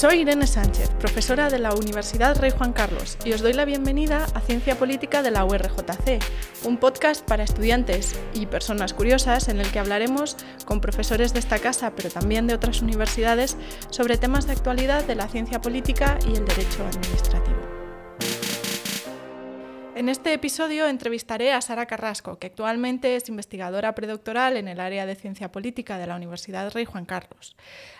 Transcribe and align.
Soy 0.00 0.20
Irene 0.20 0.46
Sánchez, 0.46 0.88
profesora 0.98 1.50
de 1.50 1.58
la 1.58 1.74
Universidad 1.74 2.34
Rey 2.40 2.50
Juan 2.56 2.72
Carlos, 2.72 3.18
y 3.22 3.34
os 3.34 3.42
doy 3.42 3.52
la 3.52 3.66
bienvenida 3.66 4.24
a 4.32 4.40
Ciencia 4.40 4.78
Política 4.78 5.22
de 5.22 5.30
la 5.30 5.44
URJC, 5.44 6.24
un 6.64 6.78
podcast 6.78 7.22
para 7.22 7.44
estudiantes 7.44 8.18
y 8.32 8.46
personas 8.46 8.94
curiosas 8.94 9.48
en 9.48 9.60
el 9.60 9.70
que 9.70 9.78
hablaremos 9.78 10.38
con 10.64 10.80
profesores 10.80 11.34
de 11.34 11.40
esta 11.40 11.58
casa, 11.58 11.92
pero 11.94 12.08
también 12.08 12.46
de 12.46 12.54
otras 12.54 12.80
universidades, 12.80 13.58
sobre 13.90 14.16
temas 14.16 14.46
de 14.46 14.52
actualidad 14.52 15.04
de 15.04 15.16
la 15.16 15.28
ciencia 15.28 15.60
política 15.60 16.18
y 16.26 16.34
el 16.34 16.46
derecho 16.46 16.82
administrativo. 16.86 17.49
En 20.00 20.08
este 20.08 20.32
episodio 20.32 20.88
entrevistaré 20.88 21.52
a 21.52 21.60
Sara 21.60 21.84
Carrasco, 21.84 22.38
que 22.38 22.46
actualmente 22.46 23.16
es 23.16 23.28
investigadora 23.28 23.94
predoctoral 23.94 24.56
en 24.56 24.66
el 24.66 24.80
área 24.80 25.04
de 25.04 25.14
ciencia 25.14 25.52
política 25.52 25.98
de 25.98 26.06
la 26.06 26.16
Universidad 26.16 26.72
Rey 26.72 26.86
Juan 26.86 27.04
Carlos. 27.04 27.54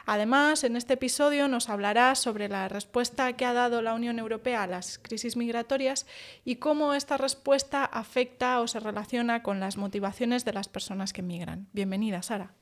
Además, 0.07 0.65
en 0.65 0.77
este 0.77 0.95
episodio 0.95 1.47
nos 1.47 1.69
hablará 1.69 2.15
sobre 2.15 2.49
la 2.49 2.71
respuesta 2.71 3.35
que 3.35 3.45
ha 3.45 3.53
dado 3.53 3.83
la 3.83 3.93
Unión 3.93 4.19
Europea 4.19 4.63
a 4.63 4.67
las 4.67 4.99
crisis 4.99 5.37
migratorias 5.37 6.07
y 6.43 6.57
cómo 6.57 6.95
esta 6.95 7.19
respuesta 7.19 7.85
afecta 7.85 8.63
o 8.63 8.67
se 8.67 8.81
relaciona 8.81 9.43
con 9.43 9.61
las 9.61 9.77
motivaciones 9.77 10.47
de 10.47 10.55
las 10.55 10.69
personas 10.71 11.13
que 11.13 11.21
migran. 11.21 11.69
Bienvenida, 11.75 12.23
Sara. 12.23 12.55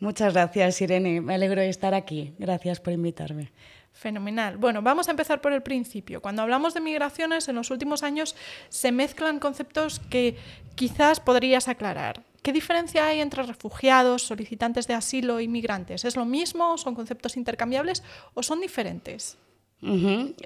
Muchas 0.00 0.32
gracias, 0.32 0.80
Irene. 0.80 1.20
Me 1.20 1.34
alegro 1.34 1.60
de 1.60 1.68
estar 1.68 1.94
aquí. 1.94 2.34
Gracias 2.40 2.80
por 2.80 2.92
invitarme. 2.92 3.52
Fenomenal. 4.02 4.56
Bueno, 4.56 4.82
vamos 4.82 5.06
a 5.06 5.12
empezar 5.12 5.40
por 5.40 5.52
el 5.52 5.62
principio. 5.62 6.20
Cuando 6.20 6.42
hablamos 6.42 6.74
de 6.74 6.80
migraciones, 6.80 7.46
en 7.46 7.54
los 7.54 7.70
últimos 7.70 8.02
años 8.02 8.34
se 8.68 8.90
mezclan 8.90 9.38
conceptos 9.38 10.00
que 10.10 10.36
quizás 10.74 11.20
podrías 11.20 11.68
aclarar. 11.68 12.24
¿Qué 12.42 12.52
diferencia 12.52 13.06
hay 13.06 13.20
entre 13.20 13.44
refugiados, 13.44 14.22
solicitantes 14.22 14.88
de 14.88 14.94
asilo 14.94 15.38
y 15.38 15.46
migrantes? 15.46 16.04
¿Es 16.04 16.16
lo 16.16 16.24
mismo? 16.24 16.76
¿Son 16.78 16.96
conceptos 16.96 17.36
intercambiables 17.36 18.02
o 18.34 18.42
son 18.42 18.60
diferentes? 18.60 19.38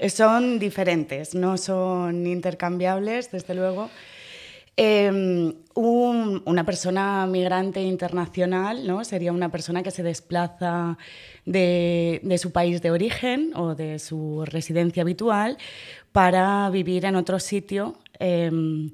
Son 0.09 0.59
diferentes, 0.59 1.35
no 1.35 1.57
son 1.57 2.27
intercambiables, 2.27 3.33
desde 3.33 3.55
luego. 3.55 3.89
Em, 4.79 5.55
una 5.75 6.65
persona 6.67 7.27
migrante 7.27 7.83
internacional 7.83 8.87
¿no? 8.87 9.05
sería 9.05 9.33
una 9.33 9.51
persona 9.51 9.83
que 9.83 9.91
se 9.91 10.03
desplaza 10.03 10.99
de, 11.47 12.39
su 12.39 12.53
país 12.53 12.83
de 12.83 12.91
origen 12.91 13.53
o 13.55 13.75
de 13.75 13.99
su 13.99 14.45
residencia 14.47 15.03
habitual 15.03 15.57
para 16.13 16.69
vivir 16.71 17.07
en 17.07 17.17
otro 17.17 17.39
sitio. 17.39 17.97
Em, 18.19 18.91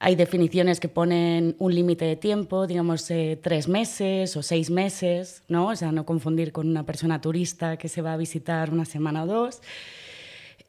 hay 0.00 0.16
definiciones 0.16 0.80
que 0.80 0.88
ponen 0.88 1.54
un 1.60 1.72
límite 1.72 2.04
de 2.04 2.16
tiempo, 2.16 2.66
digamos 2.66 3.08
eh, 3.12 3.38
tres 3.40 3.68
meses 3.68 4.36
o 4.36 4.42
seis 4.42 4.70
meses, 4.70 5.44
¿no? 5.46 5.68
O 5.68 5.76
sea, 5.76 5.92
no 5.92 6.04
confundir 6.04 6.50
con 6.50 6.68
una 6.68 6.84
persona 6.84 7.20
turista 7.20 7.76
que 7.76 7.88
se 7.88 8.02
va 8.02 8.14
a 8.14 8.16
visitar 8.16 8.70
una 8.72 8.84
semana 8.84 9.22
o 9.22 9.26
dos. 9.26 9.60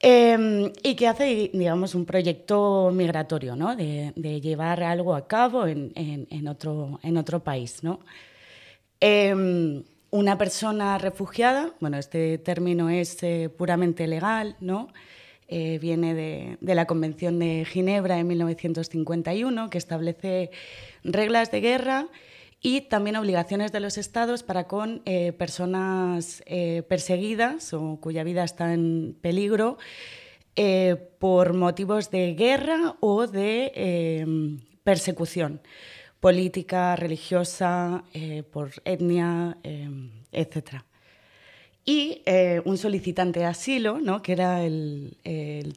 Em, 0.06 0.74
y 0.84 0.96
que 0.96 1.08
hace, 1.08 1.50
digamos, 1.54 1.96
un 1.96 2.06
proyecto 2.06 2.92
migratorio, 2.94 3.56
¿no? 3.56 3.74
de, 3.74 4.12
llevar 4.42 4.84
algo 4.84 5.16
a 5.16 5.30
cabo 5.30 5.66
en, 5.66 5.94
en, 5.96 6.48
otro, 6.50 7.00
en 7.04 7.16
otro 7.16 7.42
país. 7.42 7.84
¿no? 7.86 8.02
Em, 9.00 9.86
una 10.12 10.38
persona 10.38 10.98
refugiada, 10.98 11.72
bueno, 11.80 11.98
este 11.98 12.38
término 12.38 12.90
es 12.90 13.24
eh, 13.24 13.50
puramente 13.58 14.06
legal, 14.08 14.58
¿no? 14.60 14.90
Eh, 15.48 15.80
viene 15.80 16.14
de, 16.14 16.58
de, 16.60 16.76
la 16.76 16.86
Convención 16.86 17.40
de 17.40 17.64
Ginebra 17.64 18.20
en 18.20 18.28
1951, 18.28 19.70
que 19.70 19.78
establece 19.78 20.52
reglas 21.06 21.50
de 21.50 21.62
guerra 21.62 22.08
y 22.66 22.82
también 22.82 23.18
obligaciones 23.18 23.74
de 23.74 23.82
los 23.82 23.98
estados 23.98 24.42
para 24.42 24.68
con 24.68 25.02
eh, 25.04 25.34
personas 25.34 26.42
eh, 26.46 26.82
perseguidas 26.88 27.74
o 27.74 28.00
cuya 28.00 28.24
vida 28.24 28.46
está 28.46 28.74
en 28.74 29.18
peligro 29.22 29.78
eh, 30.56 30.96
por 31.20 31.54
motivos 31.54 32.10
de 32.10 32.34
guerra 32.36 32.96
o 33.02 33.28
de 33.28 34.58
persecución 34.84 35.62
política, 36.22 36.96
religiosa, 36.96 38.06
por 38.52 38.72
etnia, 38.86 39.58
etc. 40.32 40.86
Y 41.86 42.22
eh, 42.26 42.62
un 42.64 42.78
solicitante 42.78 43.42
de 43.42 43.46
asilo, 43.46 44.00
¿no? 44.00 44.22
que 44.22 44.32
era 44.32 44.64
el, 44.64 45.18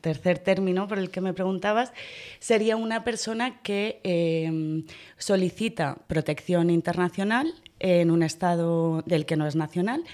tercer 0.00 0.38
término 0.38 0.86
por 0.86 0.98
el 0.98 1.10
que 1.10 1.20
me 1.20 1.34
preguntabas, 1.34 1.92
sería 2.38 2.76
una 2.76 3.02
persona 3.02 3.60
que 3.62 4.00
eh, 4.04 4.84
solicita 5.18 5.98
protección 6.06 6.70
internacional 6.70 7.52
en 7.80 8.12
un 8.12 8.22
estado 8.22 9.02
del 9.02 9.26
que 9.26 9.36
no 9.36 9.48
es 9.48 9.56
nacional 9.56 10.04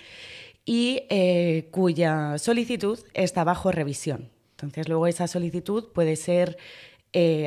y 0.64 1.02
eh, 1.10 1.68
cuya 1.70 2.38
solicitud 2.38 2.98
está 3.12 3.44
bajo 3.44 3.70
revisión. 3.70 4.30
Entonces, 4.52 4.88
luego 4.88 5.06
esa 5.08 5.26
solicitud 5.26 5.92
puede 5.92 6.16
ser 6.16 6.56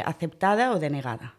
aceptada 0.05 0.71
o 0.71 0.79
denegada. 0.79 1.33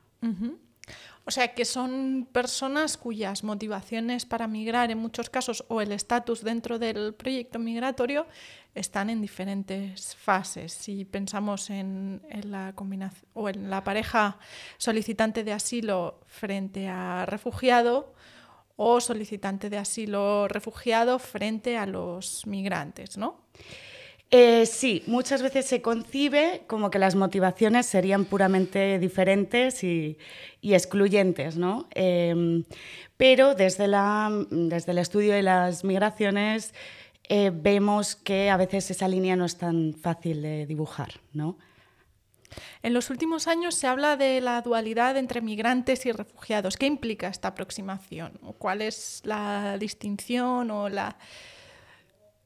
O 1.28 1.32
sea, 1.32 1.54
que 1.54 1.64
son 1.64 2.28
personas 2.30 2.96
cuyas 2.96 3.42
motivaciones 3.42 4.24
para 4.24 4.46
migrar 4.46 4.92
en 4.92 4.98
muchos 4.98 5.28
casos 5.28 5.64
o 5.66 5.80
el 5.80 5.90
estatus 5.90 6.44
dentro 6.44 6.78
del 6.78 7.14
proyecto 7.14 7.58
migratorio 7.58 8.28
están 8.76 9.10
en 9.10 9.20
diferentes 9.20 10.14
fases. 10.14 10.72
Si 10.72 11.04
pensamos 11.04 11.68
en, 11.68 12.22
la 12.44 12.74
combinación 12.76 13.28
o 13.34 13.48
en 13.48 13.68
la 13.70 13.82
pareja 13.82 14.38
solicitante 14.78 15.42
de 15.42 15.52
asilo 15.52 16.20
frente 16.26 16.86
a 16.86 17.26
refugiado 17.26 18.14
o 18.76 19.00
solicitante 19.00 19.68
de 19.68 19.78
asilo 19.78 20.46
refugiado 20.46 21.18
frente 21.18 21.76
a 21.76 21.86
los 21.86 22.46
migrantes, 22.46 23.18
¿no? 23.18 23.40
Eh, 24.30 24.66
sí, 24.66 25.04
muchas 25.06 25.40
veces 25.40 25.66
se 25.66 25.80
concibe 25.80 26.64
como 26.66 26.90
que 26.90 26.98
las 26.98 27.14
motivaciones 27.14 27.86
serían 27.86 28.24
puramente 28.24 28.98
diferentes 28.98 29.84
y, 29.84 30.18
excluyentes, 30.62 31.56
¿no? 31.56 31.86
Em, 31.94 32.64
pero 33.16 33.54
desde, 33.54 33.86
la, 33.86 34.30
desde 34.50 34.90
el 34.92 34.98
estudio 34.98 35.32
de 35.32 35.42
las 35.42 35.84
migraciones 35.84 36.74
eh, 37.28 37.52
vemos 37.54 38.16
que 38.16 38.50
a 38.50 38.56
veces 38.56 38.90
esa 38.90 39.06
línea 39.06 39.36
no 39.36 39.44
es 39.44 39.58
tan 39.58 39.94
fácil 39.94 40.42
de 40.42 40.66
dibujar, 40.66 41.20
¿no? 41.32 41.56
En 42.82 42.94
los 42.94 43.10
últimos 43.10 43.46
años 43.46 43.74
se 43.74 43.86
habla 43.86 44.16
de 44.16 44.40
la 44.40 44.60
dualidad 44.62 45.16
entre 45.16 45.40
migrantes 45.40 46.06
y 46.06 46.12
refugiados. 46.12 46.76
¿Qué 46.76 46.86
implica 46.86 47.28
esta 47.28 47.48
aproximación? 47.48 48.32
¿Cuál 48.58 48.82
es 48.82 49.20
la 49.24 49.76
distinción 49.78 50.70
o 50.70 50.88
la 50.88 51.16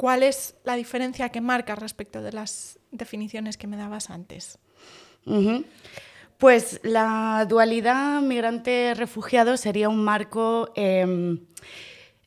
¿Cuál 0.01 0.23
es 0.23 0.55
la 0.65 0.77
diferencia 0.77 1.29
que 1.29 1.43
marca 1.43 1.75
respecto 1.75 2.23
de 2.23 2.33
las 2.33 2.79
definiciones 2.91 3.59
que 3.59 3.67
me 3.67 3.77
dabas 3.77 4.09
antes? 4.09 4.59
Pues 6.39 6.81
la 6.83 7.45
dualidad 7.47 8.23
migrante-refugiado 8.23 9.59
sería 9.59 9.91
un 9.91 10.03
marco 10.03 10.73
em, 10.75 11.41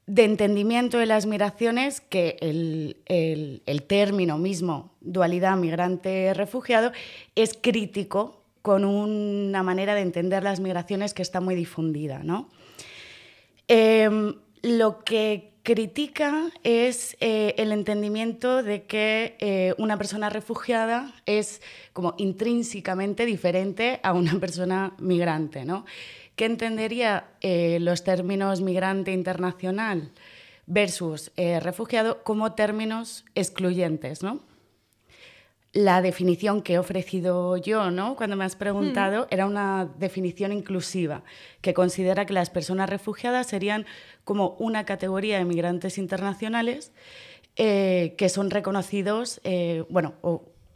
de 0.06 0.24
entendimiento 0.24 1.00
de 1.00 1.08
las 1.08 1.26
migraciones 1.26 2.00
que 2.00 2.38
el, 2.42 3.84
término 3.88 4.38
mismo, 4.38 4.92
dualidad 5.02 5.58
migrante-refugiado, 5.58 6.92
es 7.34 7.58
crítico 7.60 8.44
con 8.62 8.86
una 8.86 9.64
manera 9.64 9.96
de 9.96 10.02
entender 10.02 10.44
las 10.44 10.60
migraciones 10.60 11.16
que 11.16 11.24
está 11.24 11.42
muy 11.42 11.56
difundida. 11.56 12.20
¿no? 12.20 12.50
Em, 13.68 14.36
lo 14.62 15.04
que 15.04 15.53
critica 15.64 16.52
es 16.64 17.16
eh, 17.22 17.56
el 17.58 17.72
entendimiento 17.72 18.64
de 18.64 18.84
que 18.84 19.38
eh, 19.40 19.74
una 19.78 19.98
persona 19.98 20.30
refugiada 20.30 21.14
es 21.26 21.62
como 21.94 22.16
intrínsecamente 22.18 23.26
diferente 23.26 24.02
a 24.04 24.14
una 24.14 24.40
persona 24.40 24.94
migrante, 25.00 25.66
¿no? 25.66 25.86
¿Qué 26.36 26.46
entendería 26.46 27.28
eh, 27.42 27.78
los 27.80 28.04
términos 28.04 28.60
migrante 28.62 29.14
internacional 29.14 30.12
versus 30.66 31.32
refugiado 31.36 32.24
como 32.24 32.54
términos 32.54 33.26
excluyentes, 33.36 34.24
¿no? 34.24 34.40
La 35.74 36.04
definición 36.04 36.62
que 36.62 36.74
he 36.74 36.80
ofrecido 36.80 37.58
yo, 37.58 37.90
¿no? 37.90 38.16
Cuando 38.16 38.36
me 38.36 38.46
has 38.46 38.56
preguntado, 38.56 39.28
era 39.32 39.48
una 39.48 39.90
definición 39.98 40.54
inclusiva, 40.54 41.24
que 41.62 41.74
considera 41.74 42.28
que 42.28 42.34
las 42.34 42.52
personas 42.52 42.90
refugiadas 42.90 43.48
serían 43.48 43.88
como 44.24 44.56
una 44.60 44.86
categoría 44.86 45.40
de 45.40 45.46
migrantes 45.46 45.98
internacionales 45.98 46.92
eh, 47.56 48.14
que 48.20 48.30
son 48.30 48.52
reconocidos, 48.52 49.42
eh, 49.44 49.84
bueno, 49.90 50.14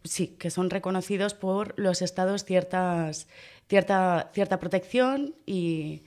sí, 0.03 0.35
que 0.39 0.49
son 0.49 0.71
reconocidos 0.71 1.35
por 1.35 1.75
los 1.77 2.01
estados 2.01 2.43
ciertas, 2.43 3.27
cierta, 3.69 4.31
cierta 4.33 4.59
protección 4.59 5.35
y, 5.45 6.03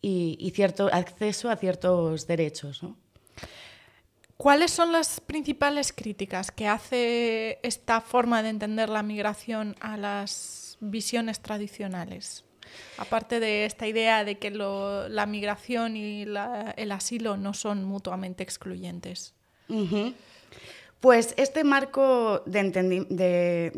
y 0.00 0.50
cierto 0.54 0.88
acceso 0.92 1.50
a 1.50 1.56
ciertos 1.56 2.26
derechos, 2.26 2.82
¿no? 2.82 2.96
¿Cuáles 4.36 4.72
son 4.72 4.92
las 4.92 5.20
principales 5.20 5.92
críticas 5.92 6.50
que 6.50 6.66
hace 6.66 7.60
esta 7.62 8.00
forma 8.00 8.42
de 8.42 8.48
entender 8.48 8.88
la 8.88 9.02
migración 9.02 9.76
a 9.80 9.96
las 9.96 10.76
visiones 10.80 11.40
tradicionales? 11.40 12.44
Aparte 12.98 13.40
de 13.40 13.64
esta 13.64 13.86
idea 13.86 14.24
de 14.24 14.38
que 14.38 14.50
la 14.50 15.26
migración 15.26 15.96
y 15.96 16.22
el 16.22 16.92
asilo 16.92 17.36
no 17.36 17.54
son 17.54 17.84
mutuamente 17.84 18.42
excluyentes. 18.42 19.34
Pues 21.00 21.34
este 21.36 21.64
marco 21.64 22.42
de, 22.46 22.60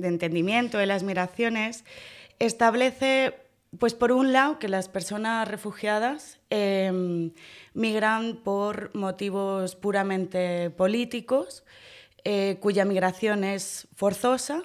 entendimiento 0.03 0.79
de 0.79 0.87
las 0.87 1.03
migraciones 1.03 1.85
establece, 2.39 3.35
pues 3.79 3.95
por 3.95 4.13
un 4.13 4.33
lado, 4.33 4.59
que 4.59 4.69
las 4.69 4.89
personas 4.89 5.49
refugiadas 5.49 6.39
em, 6.51 7.33
migran 7.75 8.37
por 8.37 8.95
motivos 8.95 9.77
puramente 9.77 10.71
políticos, 10.71 11.65
eh, 12.25 12.59
cuya 12.61 12.85
migración 12.85 13.45
es 13.45 13.89
forzosa 13.95 14.63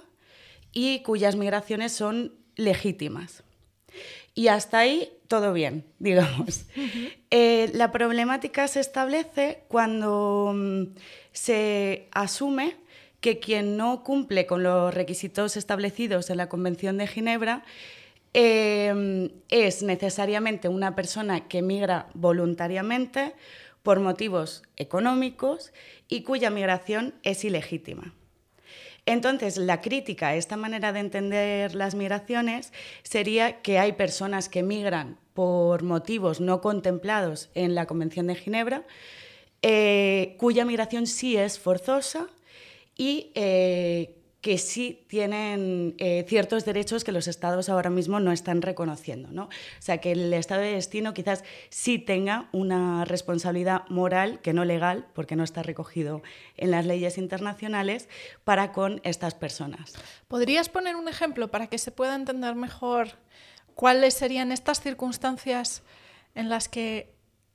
y 0.72 1.02
cuyas 1.04 1.36
migraciones 1.36 1.92
son 1.92 2.34
legítimas. 2.56 3.44
Y 4.34 4.48
hasta 4.48 4.80
ahí 4.80 5.12
todo 5.28 5.54
bien, 5.54 5.86
digamos. 6.00 6.66
Eh, 7.30 7.70
la 7.74 7.92
problemática 7.92 8.68
se 8.68 8.80
establece 8.80 9.64
cuando 9.68 10.54
mm, 10.56 10.84
se 11.32 12.10
asume 12.12 12.76
que 13.20 13.40
quien 13.40 13.78
no 13.78 14.04
cumple 14.04 14.48
con 14.48 14.64
los 14.64 14.94
requisitos 14.94 15.56
establecidos 15.56 16.30
en 16.30 16.38
la 16.38 16.50
Convención 16.50 16.98
de 16.98 17.08
Ginebra 17.08 17.64
em, 18.34 19.30
es 19.50 19.84
necesariamente 19.84 20.70
una 20.70 20.96
persona 20.96 21.48
que 21.48 21.62
migra 21.62 22.08
voluntariamente 22.14 23.34
por 23.84 24.00
motivos 24.00 24.64
económicos 24.78 25.74
y 26.08 26.24
cuya 26.24 26.50
migración 26.50 27.16
es 27.24 27.44
ilegítima. 27.44 28.14
Entonces, 29.06 29.58
la 29.58 29.82
crítica 29.82 30.30
a 30.30 30.36
esta 30.36 30.58
manera 30.58 30.94
de 30.94 31.00
entender 31.00 31.74
las 31.74 31.96
migraciones 31.96 32.72
sería 33.04 33.62
que 33.62 33.80
hay 33.80 33.94
personas 33.94 34.48
que 34.48 34.62
migran 34.62 35.18
por 35.34 35.84
motivos 35.84 36.40
no 36.40 36.62
contemplados 36.62 37.50
en 37.56 37.74
la 37.74 37.88
Convención 37.88 38.28
de 38.28 38.36
Ginebra, 38.36 38.86
eh, 39.64 40.36
cuya 40.38 40.66
migración 40.66 41.08
sí 41.08 41.36
es 41.36 41.60
forzosa 41.60 42.28
y 42.96 43.32
eh, 43.34 44.21
que 44.42 44.58
sí 44.58 45.06
tienen 45.08 45.94
eh, 46.00 46.26
ciertos 46.28 46.66
derechos 46.66 47.04
que 47.04 47.12
los 47.12 47.28
estados 47.28 47.70
ahora 47.70 47.92
mismo 47.92 48.20
no 48.20 48.32
están 48.32 48.64
reconociendo. 48.64 49.30
¿no? 49.32 49.44
O 49.44 49.50
sea, 49.80 50.00
que 50.00 50.14
el 50.14 50.34
estado 50.34 50.62
de 50.62 50.74
destino 50.74 51.14
quizás 51.14 51.44
sí 51.70 52.00
tenga 52.00 52.50
una 52.52 53.06
responsabilidad 53.06 53.88
moral, 53.90 54.42
que 54.42 54.54
no 54.54 54.66
legal, 54.66 55.06
porque 55.14 55.36
no 55.36 55.44
está 55.44 55.62
recogido 55.62 56.24
en 56.58 56.72
las 56.72 56.88
leyes 56.88 57.20
internacionales, 57.20 58.10
para 58.44 58.72
con 58.72 59.00
estas 59.04 59.36
personas. 59.36 59.94
¿Podrías 60.28 60.70
poner 60.70 60.96
un 60.96 61.08
ejemplo 61.08 61.52
para 61.52 61.68
que 61.68 61.78
se 61.78 61.92
pueda 61.92 62.16
entender 62.16 62.56
mejor 62.56 63.10
cuáles 63.76 64.16
serían 64.16 64.52
estas 64.52 64.82
circunstancias 64.82 65.84
en 66.34 66.50
las 66.50 66.68
que 66.68 67.14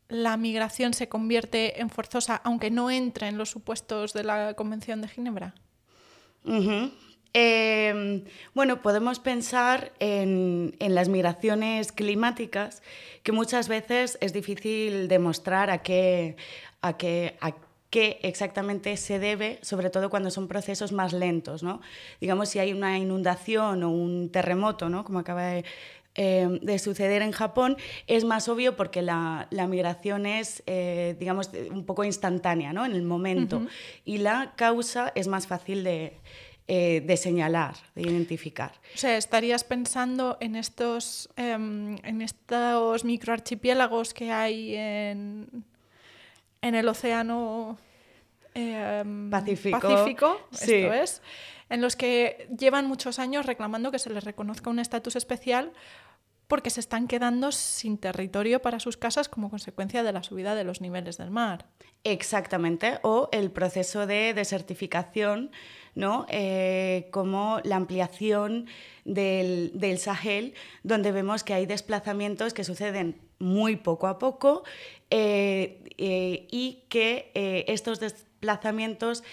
la 0.08 0.36
migración 0.36 0.94
se 0.94 1.08
convierte 1.08 1.80
en 1.80 1.90
forzosa, 1.90 2.36
aunque 2.44 2.70
no 2.70 2.92
entre 2.92 3.26
en 3.26 3.38
los 3.38 3.50
supuestos 3.50 4.12
de 4.12 4.22
la 4.22 4.54
Convención 4.54 5.02
de 5.02 5.08
Ginebra? 5.08 5.54
Em, 7.38 8.24
bueno, 8.54 8.80
podemos 8.80 9.18
pensar 9.18 9.92
en, 9.98 10.74
las 10.80 11.08
migraciones 11.10 11.92
climáticas, 11.92 12.82
que 13.22 13.32
muchas 13.32 13.68
veces 13.68 14.16
es 14.22 14.32
difícil 14.32 15.08
demostrar 15.08 15.68
a 15.68 15.82
qué, 15.82 16.36
a 16.80 16.96
qué, 16.96 17.36
a 17.42 17.52
qué 17.90 18.20
exactamente 18.22 18.96
se 18.96 19.18
debe, 19.18 19.58
sobre 19.60 19.90
todo 19.90 20.08
cuando 20.08 20.30
son 20.30 20.48
procesos 20.48 20.92
más 20.92 21.12
lentos. 21.12 21.62
¿no? 21.62 21.82
Digamos, 22.22 22.48
si 22.48 22.58
hay 22.58 22.72
una 22.72 22.98
inundación 22.98 23.82
o 23.82 23.90
un 23.90 24.30
terremoto, 24.30 24.88
¿no? 24.88 25.04
como 25.04 25.18
acaba 25.18 25.42
de, 25.44 25.64
em, 26.16 26.60
suceder 26.78 27.22
en 27.22 27.32
Japón, 27.32 27.76
es 28.06 28.24
más 28.24 28.48
obvio 28.48 28.76
porque 28.76 29.02
la, 29.02 29.48
migración 29.68 30.26
es, 30.26 30.62
eh, 30.66 31.16
digamos, 31.18 31.50
un 31.70 31.84
poco 31.84 32.04
instantánea 32.04 32.72
¿no? 32.72 32.84
en 32.84 32.92
el 32.92 33.02
momento. 33.02 33.66
Y 34.04 34.18
la 34.18 34.52
causa 34.56 35.12
es 35.14 35.28
más 35.28 35.46
fácil 35.46 35.84
de, 35.84 36.18
eh, 36.68 37.00
de 37.06 37.16
señalar, 37.16 37.76
de 37.94 38.02
identificar. 38.02 38.72
O 38.92 38.98
sea, 38.98 39.16
estarías 39.16 39.62
pensando 39.62 40.36
en 40.40 40.56
estos, 40.56 41.30
em, 41.36 41.96
en 42.02 42.22
estos 42.22 43.04
microarchipiélagos 43.04 44.12
que 44.12 44.32
hay 44.32 44.74
en, 44.74 45.64
en 46.62 46.74
el 46.74 46.88
océano 46.88 47.78
em, 48.52 49.30
Pacífico, 49.30 50.40
esto 50.50 50.92
es, 50.92 51.22
en 51.68 51.80
los 51.80 51.94
que 51.94 52.48
llevan 52.58 52.88
muchos 52.88 53.20
años 53.20 53.46
reclamando 53.46 53.92
que 53.92 54.00
se 54.00 54.10
les 54.10 54.24
reconozca 54.24 54.68
un 54.68 54.80
estatus 54.80 55.14
especial 55.14 55.72
porque 56.48 56.70
se 56.70 56.80
están 56.80 57.08
quedando 57.08 57.52
sin 57.52 57.98
territorio 57.98 58.62
para 58.62 58.80
sus 58.80 58.96
casas 58.96 59.28
como 59.28 59.50
consecuencia 59.50 60.02
de 60.02 60.12
la 60.12 60.22
subida 60.22 60.54
de 60.54 60.64
los 60.64 60.80
niveles 60.80 61.18
del 61.18 61.30
mar. 61.30 61.66
Exactamente, 62.04 62.98
o 63.02 63.28
el 63.32 63.50
proceso 63.50 64.06
de 64.06 64.32
desertificación, 64.32 65.50
¿no? 65.94 66.26
Eh, 66.28 67.08
como 67.10 67.60
la 67.64 67.76
ampliación 67.76 68.66
del, 69.04 69.98
Sahel, 69.98 70.54
donde 70.84 71.10
vemos 71.10 71.42
que 71.42 71.54
hay 71.54 71.66
desplazamientos 71.66 72.54
que 72.54 72.64
suceden 72.64 73.20
muy 73.38 73.76
poco 73.76 74.06
a 74.06 74.18
poco 74.18 74.62
eh, 75.10 75.82
eh, 75.98 76.46
y 76.50 76.84
que 76.88 77.64
estos 77.66 77.98
desplazamientos 77.98 79.24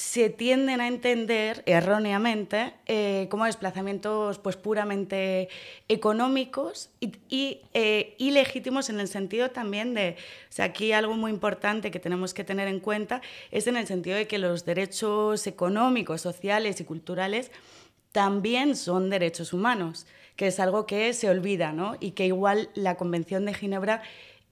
se 0.00 0.30
tienden 0.30 0.80
a 0.80 0.88
entender 0.88 1.62
erróneamente 1.66 2.72
eh, 2.86 3.28
como 3.30 3.44
desplazamientos 3.44 4.38
pues, 4.38 4.56
puramente 4.56 5.50
económicos 5.88 6.88
y, 7.00 7.60
eh, 7.74 8.14
ilegítimos 8.16 8.88
en 8.88 8.98
el 8.98 9.08
sentido 9.08 9.50
también 9.50 9.92
de, 9.92 10.16
o 10.48 10.52
sea, 10.52 10.64
aquí 10.64 10.92
algo 10.92 11.16
muy 11.16 11.30
importante 11.30 11.90
que 11.90 12.00
tenemos 12.00 12.32
que 12.32 12.44
tener 12.44 12.66
en 12.66 12.80
cuenta 12.80 13.20
es 13.50 13.66
en 13.66 13.76
el 13.76 13.86
sentido 13.86 14.16
de 14.16 14.26
que 14.26 14.38
los 14.38 14.64
derechos 14.64 15.46
económicos, 15.46 16.22
sociales 16.22 16.80
y 16.80 16.84
culturales 16.84 17.50
también 18.10 18.76
son 18.76 19.10
derechos 19.10 19.52
humanos, 19.52 20.06
que 20.34 20.46
es 20.46 20.60
algo 20.60 20.86
que 20.86 21.12
se 21.12 21.28
olvida 21.28 21.72
¿no? 21.72 21.98
y 22.00 22.12
que 22.12 22.24
igual 22.24 22.70
la 22.74 22.96
Convención 22.96 23.44
de 23.44 23.52
Ginebra 23.52 24.00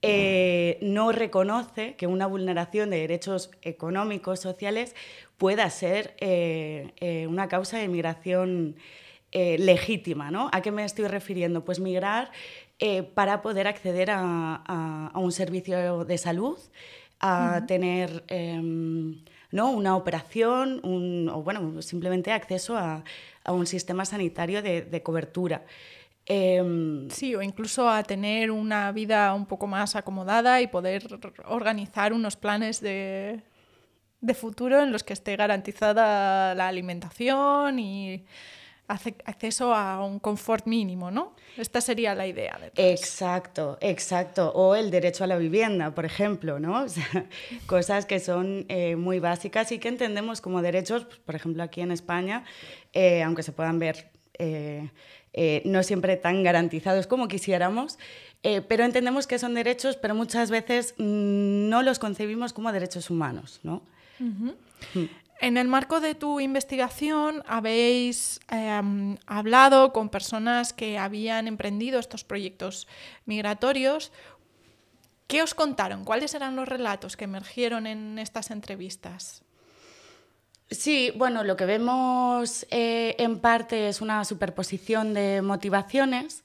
eh, 0.01 0.77
no 0.81 1.11
reconoce 1.11 1.95
que 1.95 2.07
una 2.07 2.25
vulneración 2.25 2.89
de 2.89 2.99
derechos 2.99 3.51
económicos, 3.61 4.39
sociales, 4.39 4.95
pueda 5.37 5.69
ser 5.69 6.15
eh, 6.19 6.93
eh, 6.97 7.27
una 7.27 7.47
causa 7.47 7.77
de 7.77 7.87
migración 7.87 8.75
legítima. 9.31 10.31
¿no? 10.31 10.49
¿A 10.51 10.61
qué 10.61 10.71
me 10.71 10.83
estoy 10.83 11.05
refiriendo? 11.07 11.63
Pues 11.63 11.79
migrar 11.79 12.31
para 13.13 13.43
poder 13.43 13.67
acceder 13.67 14.09
a, 14.11 15.11
un 15.13 15.31
servicio 15.31 16.03
de 16.03 16.17
salud, 16.17 16.57
a 17.19 17.65
tener 17.67 18.23
em, 18.27 19.23
¿no? 19.51 19.69
una 19.69 19.95
operación 19.95 20.81
o 21.29 21.43
bueno, 21.43 21.81
simplemente 21.83 22.31
acceso 22.31 22.75
a, 22.75 23.03
un 23.45 23.67
sistema 23.67 24.03
sanitario 24.05 24.63
de 24.63 25.01
cobertura. 25.03 25.63
Em, 26.31 27.09
sí, 27.09 27.33
o 27.33 27.41
incluso 27.41 27.89
a 27.89 28.03
tener 28.03 28.51
una 28.51 28.91
vida 28.91 29.33
un 29.33 29.47
poco 29.47 29.65
más 29.65 29.95
acomodada 29.95 30.61
y 30.61 30.67
poder 30.67 31.07
organizar 31.45 32.13
unos 32.13 32.35
planes 32.35 32.81
de, 32.81 33.41
futuro 34.35 34.79
en 34.79 34.91
los 34.91 35.03
que 35.03 35.13
esté 35.13 35.35
garantizada 35.35 36.53
la 36.53 36.67
alimentación 36.67 37.79
y 37.79 38.25
acceso 38.87 39.73
a 39.73 40.05
un 40.05 40.19
confort 40.19 40.67
mínimo, 40.67 41.09
¿no? 41.09 41.35
Esta 41.57 41.81
sería 41.81 42.13
la 42.13 42.27
idea. 42.27 42.59
Exacto, 42.75 43.79
exacto. 43.81 44.51
O 44.53 44.75
el 44.75 44.91
derecho 44.91 45.23
a 45.23 45.27
la 45.27 45.37
vivienda, 45.37 45.95
por 45.95 46.05
ejemplo, 46.05 46.59
¿no? 46.59 46.85
cosas 47.65 48.05
que 48.05 48.19
son 48.19 48.65
eh, 48.69 48.95
muy 48.95 49.19
básicas 49.19 49.71
y 49.71 49.79
que 49.79 49.87
entendemos 49.87 50.41
como 50.41 50.61
derechos, 50.61 51.05
pues, 51.05 51.17
por 51.19 51.35
ejemplo, 51.35 51.63
aquí 51.63 51.81
en 51.81 51.91
España, 51.91 52.43
eh, 52.93 53.23
aunque 53.23 53.41
se 53.41 53.51
puedan 53.51 53.79
ver 53.79 54.11
eh, 54.39 54.89
eh, 55.33 55.61
no 55.65 55.83
siempre 55.83 56.17
tan 56.17 56.43
garantizados 56.43 57.05
como 57.05 57.27
quisiéramos, 57.27 57.99
eh, 58.41 58.61
pero 58.61 58.83
entendemos 58.83 59.27
que 59.27 59.37
son 59.37 59.53
derechos, 59.53 59.95
pero 59.95 60.15
muchas 60.15 60.49
veces 60.49 60.95
mm, 60.97 61.69
no 61.69 61.83
los 61.83 61.99
concebimos 61.99 62.53
como 62.53 62.71
derechos 62.71 63.09
humanos. 63.09 63.59
¿no? 63.63 63.83
Mm. 64.19 64.49
En 65.41 65.57
el 65.57 65.67
marco 65.67 65.99
de 65.99 66.15
tu 66.15 66.39
investigación 66.39 67.43
habéis 67.47 68.39
em, 68.49 69.17
hablado 69.27 69.93
con 69.93 70.09
personas 70.09 70.73
que 70.73 70.97
habían 70.97 71.47
emprendido 71.47 71.99
estos 71.99 72.23
proyectos 72.23 72.87
migratorios. 73.25 74.11
¿Qué 75.27 75.43
os 75.43 75.53
contaron? 75.53 76.05
¿Cuáles 76.05 76.33
eran 76.33 76.55
los 76.55 76.67
relatos 76.67 77.15
que 77.15 77.25
emergieron 77.25 77.87
en 77.87 78.19
estas 78.19 78.51
entrevistas? 78.51 79.43
Sí, 80.71 81.11
bueno, 81.15 81.43
lo 81.43 81.55
que 81.55 81.65
vemos 81.65 82.67
eh, 82.69 83.15
en 83.17 83.39
parte 83.39 83.89
es 83.89 84.01
una 84.01 84.23
superposición 84.23 85.15
de 85.15 85.41
motivaciones. 85.41 86.43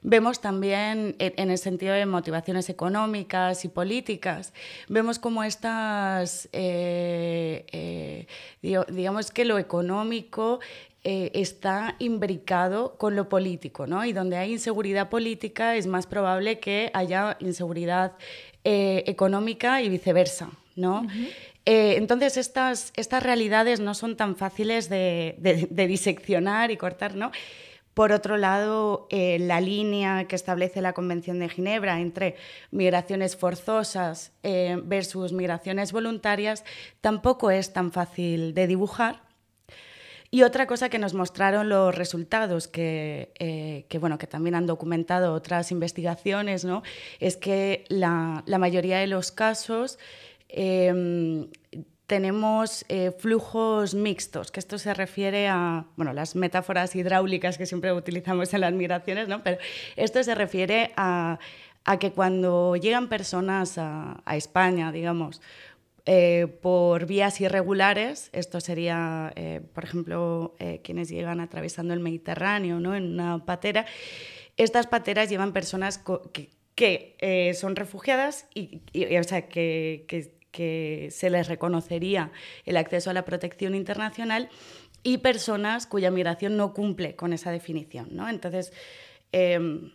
Vemos 0.00 0.40
también, 0.40 1.16
en 1.18 1.50
el 1.50 1.58
sentido 1.58 1.92
de 1.94 2.06
motivaciones 2.06 2.68
económicas 2.68 3.64
y 3.64 3.68
políticas, 3.68 4.52
vemos 4.86 5.18
como 5.18 5.42
estas, 5.42 6.48
eh, 6.52 7.64
eh, 7.72 8.26
digamos 8.60 9.30
que 9.30 9.44
lo 9.44 9.58
económico 9.58 10.60
está 11.02 11.96
imbricado 11.98 12.96
con 12.96 13.16
lo 13.16 13.28
político, 13.28 13.86
¿no? 13.86 14.04
Y 14.04 14.12
donde 14.12 14.36
hay 14.36 14.52
inseguridad 14.52 15.08
política 15.10 15.76
es 15.76 15.86
más 15.86 16.06
probable 16.06 16.60
que 16.60 16.90
haya 16.94 17.36
inseguridad 17.40 18.12
económica 18.62 19.82
y 19.82 19.88
viceversa, 19.90 20.50
¿no? 20.76 21.06
Eh, 21.66 21.94
entonces, 21.96 22.36
estas, 22.36 22.92
estas 22.96 23.22
realidades 23.22 23.80
no 23.80 23.94
son 23.94 24.16
tan 24.16 24.36
fáciles 24.36 24.88
de, 24.88 25.36
diseccionar 25.70 26.70
y 26.70 26.76
cortar, 26.76 27.14
¿no? 27.14 27.30
Por 27.94 28.10
otro 28.10 28.36
lado, 28.36 29.06
eh, 29.10 29.38
la 29.38 29.60
línea 29.60 30.26
que 30.26 30.34
establece 30.34 30.82
la 30.82 30.94
Convención 30.94 31.38
de 31.38 31.48
Ginebra 31.48 32.00
entre 32.00 32.34
migraciones 32.72 33.36
forzosas 33.36 34.32
eh, 34.42 34.76
versus 34.82 35.32
migraciones 35.32 35.92
voluntarias 35.92 36.64
tampoco 37.00 37.52
es 37.52 37.72
tan 37.72 37.92
fácil 37.92 38.52
de 38.52 38.66
dibujar. 38.66 39.22
Y 40.32 40.42
otra 40.42 40.66
cosa 40.66 40.88
que 40.88 40.98
nos 40.98 41.14
mostraron 41.14 41.68
los 41.68 41.94
resultados, 41.94 42.66
que, 42.66 43.86
bueno, 44.00 44.18
que 44.18 44.26
también 44.26 44.56
han 44.56 44.66
documentado 44.66 45.32
otras 45.32 45.70
investigaciones, 45.70 46.64
¿no? 46.64 46.82
es 47.20 47.36
que 47.36 47.84
la, 47.86 48.42
la 48.44 48.58
mayoría 48.58 48.98
de 48.98 49.06
los 49.06 49.30
casos 49.30 50.00
Em, 50.56 51.48
tenemos 52.06 52.84
eh, 52.88 53.10
flujos 53.18 53.94
mixtos, 53.94 54.52
que 54.52 54.60
esto 54.60 54.78
se 54.78 54.94
refiere 54.94 55.48
a 55.48 55.86
bueno, 55.96 56.12
las 56.12 56.36
metáforas 56.36 56.94
hidráulicas 56.94 57.58
que 57.58 57.66
siempre 57.66 57.92
utilizamos 57.92 58.54
en 58.54 58.60
las 58.60 58.72
migraciones, 58.72 59.26
¿no? 59.26 59.42
pero 59.42 59.58
esto 59.96 60.22
se 60.22 60.36
refiere 60.36 60.92
a, 60.96 61.40
a 61.84 61.98
que 61.98 62.12
cuando 62.12 62.76
llegan 62.76 63.08
personas 63.08 63.78
a, 63.78 64.22
España, 64.36 64.92
digamos, 64.92 65.42
eh, 66.06 66.46
por 66.62 67.06
vías 67.06 67.40
irregulares, 67.40 68.28
esto 68.32 68.60
sería, 68.60 69.32
eh, 69.34 69.60
por 69.72 69.82
ejemplo, 69.82 70.54
quienes 70.84 71.08
llegan 71.08 71.40
atravesando 71.40 71.94
el 71.94 72.00
Mediterráneo 72.00 72.78
¿no? 72.78 72.94
en 72.94 73.14
una 73.14 73.44
patera, 73.44 73.86
estas 74.56 74.86
pateras 74.86 75.30
llevan 75.30 75.52
personas 75.52 76.00
que, 76.32 76.50
que 76.76 77.56
son 77.58 77.74
refugiadas 77.74 78.46
y, 78.54 78.82
o 79.16 79.24
sea, 79.24 79.48
que 79.48 80.06
que 80.54 81.08
se 81.10 81.30
les 81.30 81.48
reconocería 81.48 82.30
el 82.64 82.76
acceso 82.76 83.10
a 83.10 83.12
la 83.12 83.24
protección 83.24 83.74
internacional 83.74 84.48
y 85.02 85.18
personas 85.18 85.86
cuya 85.88 86.12
migración 86.12 86.56
no 86.56 86.72
cumple 86.72 87.16
con 87.16 87.32
esa 87.32 87.50
definición. 87.50 88.08
¿no? 88.12 88.28
Entonces, 88.28 88.72
em, 89.32 89.90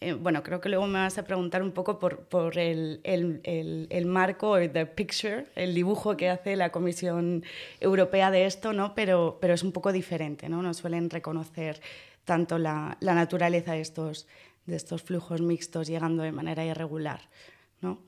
eh, 0.00 0.12
bueno, 0.12 0.42
creo 0.42 0.60
que 0.60 0.68
luego 0.68 0.86
me 0.86 0.98
vas 0.98 1.16
a 1.16 1.24
preguntar 1.24 1.62
un 1.62 1.72
poco 1.72 1.98
por, 1.98 2.20
por 2.26 2.58
el, 2.58 3.00
el, 3.02 3.40
el, 3.90 4.06
marco, 4.06 4.58
the 4.58 4.84
picture, 4.84 5.46
el 5.56 5.74
dibujo 5.74 6.18
que 6.18 6.28
hace 6.28 6.54
la 6.54 6.70
Comisión 6.70 7.42
Europea 7.80 8.30
de 8.30 8.44
esto, 8.44 8.74
¿no? 8.74 8.94
pero, 8.94 9.38
pero 9.40 9.54
es 9.54 9.62
un 9.62 9.72
poco 9.72 9.90
diferente, 9.90 10.50
¿no? 10.50 10.62
no 10.62 10.74
suelen 10.74 11.08
reconocer 11.08 11.80
tanto 12.26 12.58
la, 12.58 12.98
la 13.00 13.14
naturaleza 13.14 13.72
de 13.72 13.80
estos, 13.80 14.28
de 14.66 14.76
estos 14.76 15.02
flujos 15.02 15.40
mixtos 15.40 15.88
llegando 15.88 16.22
de 16.22 16.32
manera 16.32 16.62
irregular. 16.62 17.22
¿no? 17.80 17.98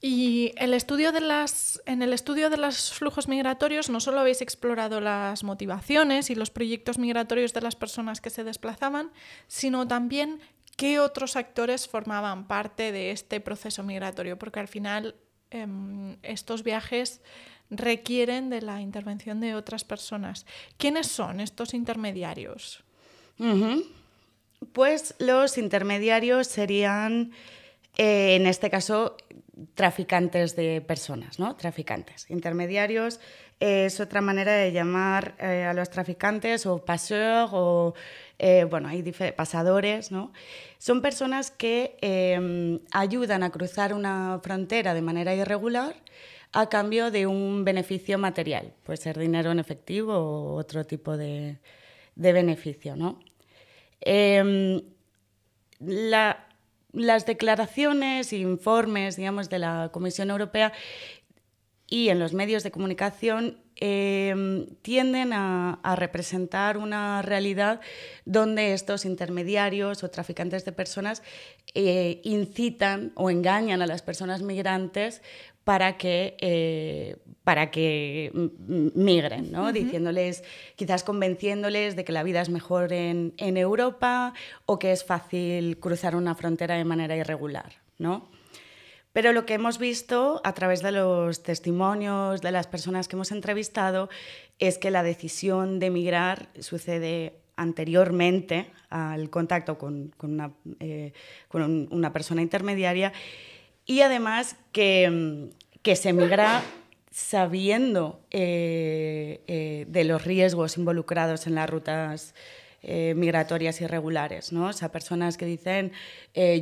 Y 0.00 0.52
el 0.56 0.74
estudio 0.74 1.10
de 1.10 1.20
las, 1.20 1.82
en 1.84 2.02
el 2.02 2.12
estudio 2.12 2.50
de 2.50 2.56
los 2.56 2.92
flujos 2.92 3.26
migratorios 3.26 3.90
no 3.90 3.98
solo 3.98 4.20
habéis 4.20 4.42
explorado 4.42 5.00
las 5.00 5.42
motivaciones 5.42 6.30
y 6.30 6.36
los 6.36 6.50
proyectos 6.50 6.98
migratorios 6.98 7.52
de 7.52 7.62
las 7.62 7.74
personas 7.74 8.20
que 8.20 8.30
se 8.30 8.44
desplazaban, 8.44 9.10
sino 9.48 9.88
también 9.88 10.40
qué 10.76 11.00
otros 11.00 11.34
actores 11.34 11.88
formaban 11.88 12.46
parte 12.46 12.92
de 12.92 13.10
este 13.10 13.40
proceso 13.40 13.82
migratorio, 13.82 14.38
porque 14.38 14.60
al 14.60 14.68
final 14.68 15.16
em, 15.50 16.16
estos 16.22 16.62
viajes 16.62 17.20
requieren 17.68 18.50
de 18.50 18.62
la 18.62 18.80
intervención 18.80 19.40
de 19.40 19.56
otras 19.56 19.82
personas. 19.82 20.46
¿Quiénes 20.76 21.08
son 21.08 21.40
estos 21.40 21.74
intermediarios? 21.74 22.84
Pues 24.72 25.16
los 25.18 25.58
intermediarios 25.58 26.46
serían, 26.46 27.32
eh, 27.96 28.36
en 28.36 28.46
este 28.46 28.70
caso, 28.70 29.16
traficantes 29.74 30.54
de 30.56 30.80
personas, 30.80 31.38
¿no? 31.38 31.56
Traficantes. 31.56 32.30
Intermediarios 32.30 33.20
es 33.60 33.98
otra 34.00 34.20
manera 34.20 34.52
de 34.52 34.72
llamar 34.72 35.34
eh, 35.38 35.64
a 35.64 35.74
los 35.74 35.90
traficantes 35.90 36.66
o 36.66 36.84
passeurs 36.84 37.50
o, 37.52 37.94
eh, 38.38 38.64
bueno, 38.64 38.88
hay 38.88 39.02
pasadores, 39.36 40.12
¿no? 40.12 40.32
Son 40.78 41.02
personas 41.02 41.50
que 41.50 41.96
em, 42.00 42.78
ayudan 42.92 43.42
a 43.42 43.50
cruzar 43.50 43.94
una 43.94 44.40
frontera 44.42 44.94
de 44.94 45.02
manera 45.02 45.34
irregular 45.34 45.96
a 46.52 46.68
cambio 46.68 47.10
de 47.10 47.26
un 47.26 47.64
beneficio 47.64 48.16
material, 48.16 48.72
puede 48.84 48.96
ser 48.96 49.18
dinero 49.18 49.50
en 49.50 49.58
efectivo 49.58 50.14
o 50.14 50.54
otro 50.54 50.84
tipo 50.84 51.16
de, 51.16 51.58
beneficio, 52.14 52.96
¿no? 52.96 53.18
Em, 54.00 54.80
la, 55.80 56.47
las 56.92 57.26
declaraciones 57.26 58.32
informes, 58.32 59.16
digamos, 59.16 59.50
de 59.50 59.58
la 59.58 59.90
Comisión 59.92 60.30
Europea 60.30 60.72
y 61.86 62.10
en 62.10 62.18
los 62.18 62.34
medios 62.34 62.62
de 62.62 62.70
comunicación 62.70 63.58
em, 63.76 64.66
tienden 64.82 65.32
a, 65.32 65.80
representar 65.96 66.76
una 66.76 67.22
realidad 67.22 67.80
donde 68.26 68.74
estos 68.74 69.04
intermediarios 69.04 70.04
o 70.04 70.10
traficantes 70.10 70.64
de 70.64 70.72
personas 70.72 71.22
eh, 71.74 72.20
incitan 72.24 73.12
o 73.14 73.30
engañan 73.30 73.80
a 73.80 73.86
las 73.86 74.02
personas 74.02 74.42
migrantes 74.42 75.22
para 75.68 75.98
que, 75.98 76.34
eh, 76.40 77.16
para 77.44 77.70
que 77.70 78.32
migren, 78.94 79.52
¿no? 79.52 79.70
diciéndoles, 79.70 80.42
quizás 80.76 81.04
convenciéndoles 81.04 81.94
de 81.94 82.06
que 82.06 82.12
la 82.12 82.22
vida 82.22 82.40
es 82.40 82.48
mejor 82.48 82.90
en, 82.94 83.34
en, 83.36 83.58
Europa 83.58 84.32
o 84.64 84.78
que 84.78 84.92
es 84.92 85.04
fácil 85.04 85.78
cruzar 85.78 86.16
una 86.16 86.34
frontera 86.34 86.76
de 86.76 86.86
manera 86.86 87.16
irregular. 87.16 87.82
¿no? 87.98 88.30
Pero 89.12 89.34
lo 89.34 89.44
que 89.44 89.52
hemos 89.52 89.76
visto 89.76 90.40
a 90.42 90.54
través 90.54 90.80
de 90.80 90.92
los 90.92 91.42
testimonios 91.42 92.40
de 92.40 92.50
las 92.50 92.66
personas 92.66 93.06
que 93.06 93.16
hemos 93.16 93.30
entrevistado 93.30 94.08
es 94.58 94.78
que 94.78 94.90
la 94.90 95.02
decisión 95.02 95.80
de 95.80 95.90
migrar 95.90 96.48
sucede 96.60 97.42
anteriormente 97.56 98.70
al 98.88 99.28
contacto 99.28 99.76
con, 99.76 100.14
con, 100.16 100.32
una, 100.32 100.50
eh, 100.80 101.12
con 101.48 101.88
una 101.90 102.10
persona 102.14 102.40
intermediaria 102.40 103.12
y 103.88 104.02
además 104.02 104.54
que, 104.70 105.10
mm, 105.10 105.50
que 105.82 105.96
se 105.96 106.12
migra 106.12 106.62
sabiendo 107.18 108.20
eh, 108.30 109.40
eh, 109.48 109.86
de 109.88 110.04
los 110.04 110.24
riesgos 110.24 110.78
involucrados 110.78 111.48
en 111.48 111.56
las 111.56 111.68
rutas 111.68 112.34
eh, 112.82 113.14
migratorias 113.16 113.80
irregulares, 113.80 114.52
¿no? 114.52 114.66
O 114.66 114.72
sea, 114.72 114.92
personas 114.92 115.36
que 115.36 115.44
dicen, 115.44 115.90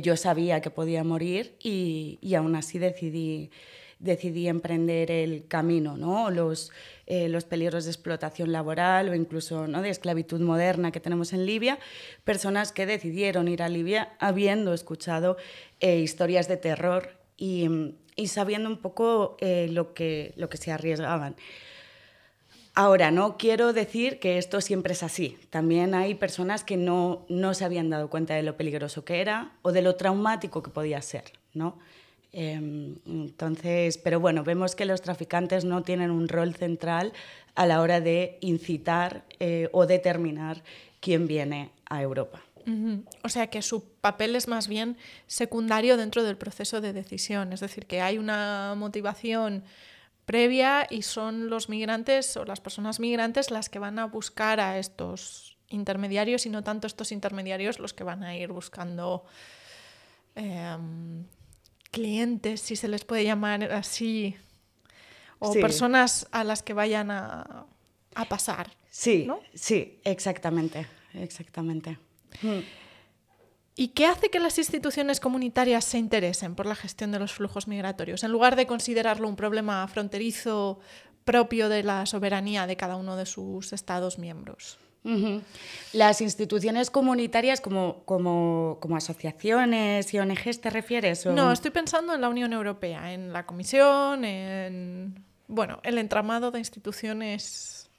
yo 0.01 0.17
sabía 0.17 0.61
que 0.61 0.71
podía 0.71 1.03
morir 1.03 1.55
y, 1.61 2.17
y, 2.21 2.33
aún 2.33 2.55
así 2.55 2.79
decidí, 2.79 3.51
decidí 3.99 4.47
emprender 4.47 5.11
el 5.11 5.47
camino, 5.47 5.95
¿no? 5.95 6.31
Los, 6.31 6.71
los 7.05 7.45
peligros 7.45 7.85
de 7.85 7.91
explotación 7.91 8.51
laboral 8.51 9.09
o 9.09 9.15
incluso 9.15 9.67
¿no? 9.67 9.83
de 9.83 9.91
esclavitud 9.91 10.41
moderna 10.41 10.91
que 10.91 10.99
tenemos 10.99 11.33
en 11.33 11.45
Libia, 11.45 11.77
personas 12.23 12.71
que 12.71 12.87
decidieron 12.87 13.47
ir 13.47 13.61
a 13.61 13.69
Libia 13.69 14.15
habiendo 14.19 14.73
escuchado 14.73 15.37
historias 15.79 16.47
de 16.47 16.57
terror 16.57 17.16
y, 17.37 17.67
y 18.15 18.27
sabiendo 18.27 18.69
un 18.69 18.77
poco 18.77 19.37
eh, 19.39 19.69
lo, 19.71 19.93
que, 19.93 20.33
lo 20.35 20.49
que 20.49 20.57
se 20.57 20.71
arriesgaban. 20.71 21.35
Ahora, 22.73 23.09
no 23.09 23.37
quiero 23.37 23.73
decir 23.73 24.19
que 24.19 24.37
esto 24.37 24.61
siempre 24.61 24.93
es 24.93 25.01
así. 25.01 25.37
También 25.49 25.95
hay 25.95 26.13
personas 26.13 26.63
que 26.63 26.77
no, 26.77 27.25
no 27.27 27.53
se 27.53 27.65
habían 27.65 27.89
dado 27.89 28.09
cuenta 28.09 28.35
de 28.35 28.43
lo 28.43 28.55
peligroso 28.55 29.03
que 29.03 29.21
era 29.21 29.51
o 29.63 29.71
de 29.71 29.81
lo 29.81 29.95
traumático 29.95 30.61
que 30.61 30.69
podía 30.69 31.01
ser, 31.01 31.23
¿no? 31.53 31.79
Em, 32.33 32.97
entonces, 33.07 33.97
pero 33.97 34.19
bueno, 34.19 34.43
vemos 34.43 34.75
que 34.75 34.85
los 34.85 35.01
traficantes 35.01 35.65
no 35.65 35.81
tienen 35.81 36.11
un 36.11 36.27
rol 36.27 36.53
central 36.53 37.13
a 37.55 37.65
la 37.65 37.81
hora 37.81 37.99
de 37.99 38.37
incitar 38.41 39.23
eh, 39.39 39.69
o 39.71 39.87
determinar 39.87 40.61
quién 40.99 41.25
viene 41.25 41.71
a 41.89 42.01
Europa. 42.03 42.43
O 43.23 43.29
sea 43.29 43.47
que 43.47 43.61
su 43.61 43.83
papel 44.01 44.35
es 44.35 44.49
más 44.49 44.67
bien 44.67 44.97
secundario 45.25 45.95
dentro 45.95 46.23
del 46.23 46.37
proceso 46.37 46.81
de 46.81 46.91
decisión, 46.91 47.53
es 47.53 47.61
decir, 47.61 47.85
que 47.85 48.01
hay 48.01 48.17
una 48.17 48.75
motivación 48.75 49.63
previa 50.25 50.85
y 50.89 51.03
son 51.03 51.49
los 51.49 51.69
migrantes 51.69 52.35
o 52.35 52.43
las 52.43 52.59
personas 52.59 52.99
migrantes 52.99 53.51
las 53.51 53.69
que 53.69 53.79
van 53.79 53.99
a 53.99 54.05
buscar 54.05 54.59
a 54.59 54.77
estos 54.79 55.57
intermediarios 55.69 56.45
y 56.45 56.49
no 56.49 56.63
tanto 56.63 56.87
estos 56.87 57.13
intermediarios 57.13 57.79
los 57.79 57.93
que 57.93 58.03
van 58.03 58.23
a 58.23 58.35
ir 58.35 58.51
buscando 58.51 59.23
em, 60.35 61.23
clientes, 61.91 62.59
si 62.59 62.75
se 62.75 62.89
les 62.89 63.05
puede 63.05 63.23
llamar 63.23 63.71
así, 63.71 64.35
o 65.39 65.53
personas 65.53 66.27
a 66.31 66.43
las 66.43 66.63
que 66.63 66.73
vayan 66.73 67.11
a, 67.11 67.65
a 68.13 68.25
pasar. 68.25 68.71
Sí, 68.89 69.29
sí, 69.53 70.01
exactamente, 70.03 70.85
exactamente. 71.13 71.97
¿Y 73.75 73.89
qué 73.89 74.07
hace 74.07 74.29
que 74.29 74.39
las 74.39 74.57
instituciones 74.57 75.19
comunitarias 75.19 75.85
se 75.85 75.99
interesen 75.99 76.55
por 76.55 76.65
la 76.65 76.75
gestión 76.75 77.11
de 77.11 77.19
los 77.19 77.33
flujos 77.33 77.67
migratorios, 77.67 78.23
en 78.23 78.31
lugar 78.31 78.55
de 78.55 78.65
considerarlo 78.65 79.27
un 79.27 79.35
problema 79.35 79.87
fronterizo 79.87 80.79
propio 81.25 81.69
de 81.69 81.83
la 81.83 82.05
soberanía 82.05 82.65
de 82.65 82.77
cada 82.77 82.95
uno 82.95 83.15
de 83.15 83.25
sus 83.25 83.73
Estados 83.73 84.17
miembros? 84.17 84.79
Las 85.93 86.19
instituciones 86.19 86.89
comunitarias 86.89 87.61
como, 87.61 88.03
como, 88.03 88.77
como, 88.81 88.97
asociaciones 88.97 90.13
y 90.13 90.19
ONGs, 90.19 90.59
¿te 90.59 90.69
refieres? 90.69 91.25
No, 91.25 91.51
estoy 91.51 91.71
pensando 91.71 92.13
en 92.13 92.19
la 92.19 92.27
Unión 92.27 92.51
Europea, 92.51 93.13
en 93.13 93.31
la 93.31 93.45
Comisión, 93.45 94.25
en 94.25 95.23
bueno, 95.47 95.79
el 95.83 95.97
entramado 95.97 96.51
de 96.51 96.59
instituciones 96.59 97.89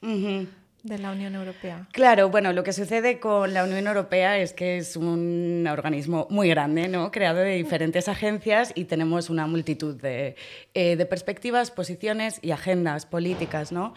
de 0.83 0.97
la 0.97 1.11
Unión 1.11 1.35
Europea. 1.35 1.87
Claro, 1.91 2.29
bueno, 2.29 2.53
lo 2.53 2.63
que 2.63 2.73
sucede 2.73 3.19
con 3.19 3.53
la 3.53 3.63
Unión 3.63 3.87
Europea 3.87 4.37
es 4.37 4.53
que 4.53 4.77
es 4.77 4.95
un 4.95 5.67
organismo 5.69 6.27
muy 6.29 6.49
grande, 6.49 6.87
¿no? 6.87 7.11
Creado 7.11 7.39
de 7.39 7.55
diferentes 7.55 8.07
agencias 8.07 8.71
y 8.75 8.85
tenemos 8.85 9.29
una 9.29 9.47
multitud 9.47 9.95
de, 9.95 10.35
eh, 10.73 11.05
perspectivas, 11.05 11.71
posiciones 11.71 12.39
y 12.41 12.51
agendas 12.51 13.05
políticas, 13.05 13.71
¿no? 13.71 13.93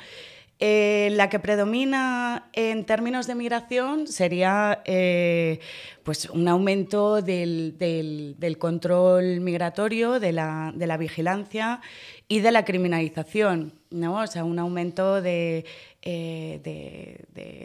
Eh, 0.65 1.11
la 1.15 1.29
que 1.29 1.41
predomina 1.41 2.49
en 2.53 2.85
términos 2.85 3.27
de 3.27 3.35
migración 3.35 4.07
sería 4.07 4.81
eh, 4.85 5.59
pues 6.05 6.31
un 6.31 6.47
aumento 6.47 7.21
del, 7.21 8.37
control 8.61 9.41
migratorio, 9.41 10.21
de 10.21 10.31
la, 10.31 10.97
vigilancia 11.01 11.81
y 12.29 12.39
de 12.41 12.53
la 12.53 12.65
criminalización, 12.65 13.73
¿no? 13.93 14.21
o 14.21 14.27
sea, 14.27 14.45
un 14.45 14.59
aumento 14.59 15.21
de, 15.23 15.65
eh, 16.03 16.61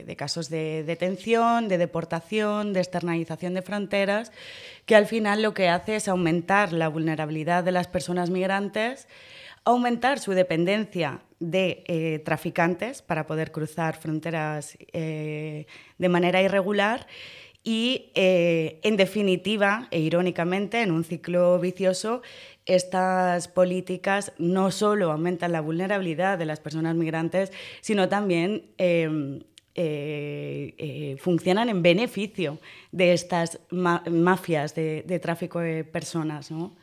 de, 0.06 0.16
casos 0.16 0.50
de 0.50 0.84
detención, 0.84 1.68
de 1.68 1.78
deportación, 1.78 2.74
de 2.74 2.80
externalización 2.80 3.54
de 3.54 3.62
fronteras, 3.62 4.32
que 4.86 4.96
al 4.96 5.06
final 5.06 5.42
lo 5.42 5.54
que 5.54 5.70
hace 5.70 5.96
es 5.96 6.08
aumentar 6.08 6.74
la 6.74 6.88
vulnerabilidad 6.88 7.64
de 7.64 7.72
las 7.72 7.88
personas 7.88 8.30
migrantes 8.30 9.08
aumentar 9.64 10.20
su 10.20 10.32
dependencia 10.32 11.20
de 11.42 11.84
eh, 11.88 12.22
traficantes 12.24 13.02
para 13.02 13.28
poder 13.28 13.52
cruzar 13.52 14.00
fronteras 14.00 14.78
eh, 14.94 15.66
de 15.98 16.10
manera 16.10 16.42
irregular 16.42 17.06
y, 17.66 18.12
en 18.16 18.96
definitiva, 18.96 19.90
e 19.92 20.00
irónicamente, 20.00 20.82
en 20.84 20.92
un 20.92 21.04
ciclo 21.04 21.60
vicioso, 21.60 22.22
estas 22.68 23.48
políticas 23.48 24.34
no 24.38 24.72
solo 24.72 25.12
aumentan 25.12 25.52
la 25.52 25.62
vulnerabilidad 25.62 26.38
de 26.38 26.46
las 26.46 26.60
personas 26.60 26.96
migrantes, 26.96 27.52
sino 27.82 28.10
también 28.10 28.66
em, 28.78 29.40
funcionan 31.18 31.70
en 31.70 31.82
beneficio 31.82 32.60
de 32.92 33.14
estas 33.14 33.60
mafias 33.70 34.74
de, 34.76 35.20
tráfico 35.22 35.60
de 35.60 35.84
personas. 35.84 36.52
¿no? 36.52 36.76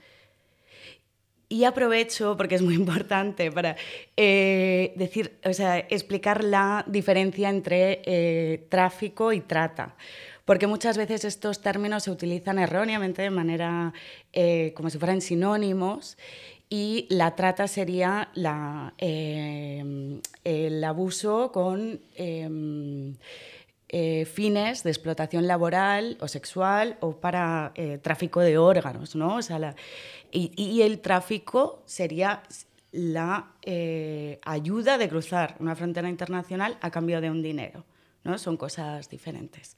Y 1.48 1.64
aprovecho, 1.64 2.36
porque 2.36 2.56
es 2.56 2.62
muy 2.62 2.74
importante, 2.84 3.52
para 3.52 3.76
eh, 4.16 4.92
decir, 4.96 5.38
o 5.44 5.52
sea, 5.52 5.78
explicar 5.78 6.42
la 6.42 6.84
diferencia 6.88 7.48
entre 7.48 8.02
eh, 8.04 8.66
tráfico 8.68 9.32
y 9.32 9.40
trata. 9.40 9.94
Porque 10.44 10.66
muchas 10.66 10.96
veces 10.96 11.24
estos 11.24 11.60
términos 11.60 12.04
se 12.04 12.10
utilizan 12.10 12.58
erróneamente 12.58 13.22
de 13.22 13.30
manera 13.30 13.92
eh, 14.32 14.72
como 14.76 14.90
si 14.90 14.98
fueran 14.98 15.20
sinónimos 15.20 16.18
y 16.68 17.06
la 17.08 17.34
trata 17.34 17.68
sería 17.68 18.30
la, 18.34 18.94
el 18.98 20.84
abuso 20.84 21.52
con 21.52 22.00
fines 24.26 24.82
de 24.82 24.90
explotación 24.90 25.46
laboral 25.46 26.16
o 26.20 26.26
sexual 26.26 26.96
o 27.00 27.20
para 27.20 27.72
tráfico 28.02 28.40
de 28.40 28.58
órganos, 28.58 29.14
¿no? 29.14 29.36
O 29.36 29.42
sea, 29.42 29.74
y, 30.34 30.82
el 30.82 31.00
tráfico 31.00 31.82
sería 31.86 32.42
la 32.90 33.52
eh, 33.62 34.40
ayuda 34.44 34.98
de 34.98 35.08
cruzar 35.08 35.56
una 35.60 35.76
frontera 35.76 36.08
internacional 36.08 36.76
a 36.80 36.90
cambio 36.90 37.20
de 37.20 37.30
un 37.30 37.40
dinero. 37.42 37.84
¿no? 38.24 38.36
Son 38.38 38.56
cosas 38.56 39.08
diferentes. 39.08 39.76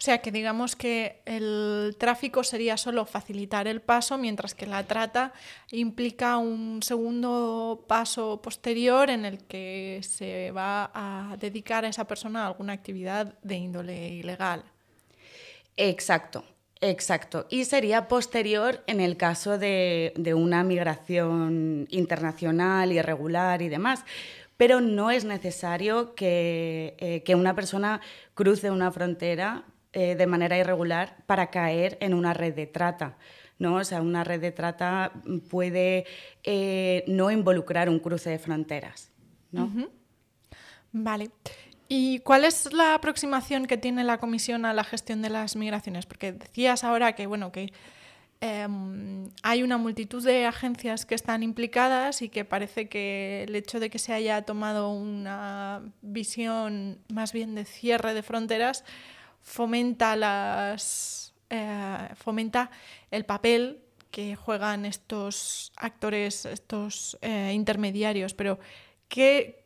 O 0.00 0.02
sea 0.02 0.22
que 0.22 0.32
digamos 0.32 0.76
que 0.76 1.20
el 1.26 1.94
tráfico 1.98 2.42
sería 2.42 2.78
solo 2.78 3.04
facilitar 3.04 3.68
el 3.68 3.82
paso, 3.82 4.16
mientras 4.16 4.54
que 4.54 4.64
la 4.64 4.86
trata 4.86 5.34
implica 5.72 6.38
un 6.38 6.82
segundo 6.82 7.84
paso 7.86 8.40
posterior 8.40 9.10
en 9.10 9.26
el 9.26 9.44
que 9.44 10.00
se 10.02 10.52
va 10.52 10.90
a 10.94 11.36
dedicar 11.36 11.84
a 11.84 11.88
esa 11.88 12.06
persona 12.06 12.44
a 12.44 12.46
alguna 12.46 12.72
actividad 12.72 13.38
de 13.42 13.56
índole 13.56 14.08
ilegal. 14.08 14.64
Exacto. 15.76 16.44
Exacto. 16.80 17.46
Y 17.50 17.66
sería 17.66 18.08
posterior 18.08 18.82
en 18.86 19.00
el 19.00 19.18
caso 19.18 19.58
de, 19.58 20.14
una 20.34 20.64
migración 20.64 21.86
internacional, 21.90 22.90
irregular 22.90 23.60
y 23.60 23.68
demás. 23.68 24.06
Pero 24.56 24.80
no 24.80 25.10
es 25.10 25.26
necesario 25.26 26.14
que, 26.14 26.96
eh, 26.98 27.34
una 27.34 27.54
persona 27.54 28.00
cruce 28.34 28.70
una 28.70 28.90
frontera 28.90 29.64
eh, 29.92 30.14
de 30.14 30.26
manera 30.26 30.56
irregular 30.56 31.16
para 31.26 31.50
caer 31.50 31.98
en 32.00 32.14
una 32.14 32.32
red 32.32 32.54
de 32.54 32.66
trata. 32.66 33.16
¿no? 33.58 33.74
O 33.74 33.84
sea, 33.84 34.00
una 34.00 34.24
red 34.24 34.40
de 34.40 34.52
trata 34.52 35.12
puede 35.48 36.06
eh, 36.44 37.04
no 37.08 37.30
involucrar 37.30 37.88
un 37.88 37.98
cruce 37.98 38.30
de 38.30 38.38
fronteras. 38.38 39.10
¿no? 39.52 39.70
Vale. 40.92 41.30
¿Y 41.88 42.20
cuál 42.20 42.44
es 42.44 42.72
la 42.72 42.94
aproximación 42.94 43.66
que 43.66 43.76
tiene 43.76 44.04
la 44.04 44.18
Comisión 44.18 44.64
a 44.64 44.72
la 44.72 44.84
gestión 44.84 45.22
de 45.22 45.30
las 45.30 45.56
migraciones? 45.56 46.06
Porque 46.06 46.30
decías 46.30 46.84
ahora 46.84 47.16
que, 47.16 47.26
bueno, 47.26 47.50
que 47.50 47.72
em, 48.40 49.28
hay 49.42 49.64
una 49.64 49.76
multitud 49.76 50.24
de 50.24 50.46
agencias 50.46 51.04
que 51.04 51.16
están 51.16 51.42
implicadas 51.42 52.22
y 52.22 52.28
que 52.28 52.44
parece 52.44 52.88
que 52.88 53.44
el 53.48 53.56
hecho 53.56 53.80
de 53.80 53.90
que 53.90 53.98
se 53.98 54.12
haya 54.12 54.42
tomado 54.42 54.92
una 54.92 55.82
visión 56.00 57.00
más 57.12 57.32
bien 57.32 57.56
de 57.56 57.64
cierre 57.64 58.14
de 58.14 58.22
fronteras 58.22 58.84
fomenta 59.42 60.16
las 60.16 61.34
eh, 61.50 62.08
fomenta 62.14 62.70
el 63.10 63.24
papel 63.24 63.82
que 64.10 64.36
juegan 64.36 64.84
estos 64.84 65.72
actores, 65.76 66.44
estos 66.44 67.18
eh, 67.22 67.52
intermediarios. 67.54 68.34
Pero 68.34 68.58
¿qué, 69.08 69.60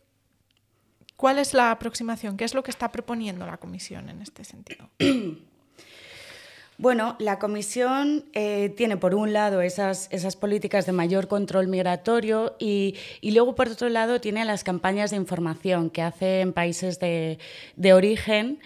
¿Cuál 1.16 1.38
es 1.38 1.54
la 1.54 1.70
aproximación? 1.70 2.36
¿Qué 2.36 2.44
es 2.44 2.54
lo 2.54 2.62
que 2.62 2.70
está 2.70 2.90
proponiendo 2.90 3.46
la 3.46 3.58
Comisión 3.58 4.08
en 4.08 4.22
este 4.22 4.44
sentido? 4.44 4.90
Bueno, 6.76 7.14
la 7.20 7.38
Comisión 7.38 8.24
eh, 8.32 8.68
tiene 8.76 8.96
por 8.96 9.14
un 9.14 9.32
lado 9.32 9.62
esas, 9.62 10.08
esas, 10.10 10.34
políticas 10.34 10.86
de 10.86 10.90
mayor 10.90 11.28
control 11.28 11.68
migratorio 11.68 12.56
y, 12.58 12.96
luego 13.22 13.54
por 13.54 13.68
otro 13.68 13.88
lado 13.88 14.20
tiene 14.20 14.44
las 14.44 14.64
campañas 14.64 15.12
de 15.12 15.16
información 15.16 15.88
que 15.88 16.02
hace 16.02 16.40
en 16.40 16.52
países 16.52 16.98
de, 16.98 17.38
de 17.76 17.92
origen 17.92 18.58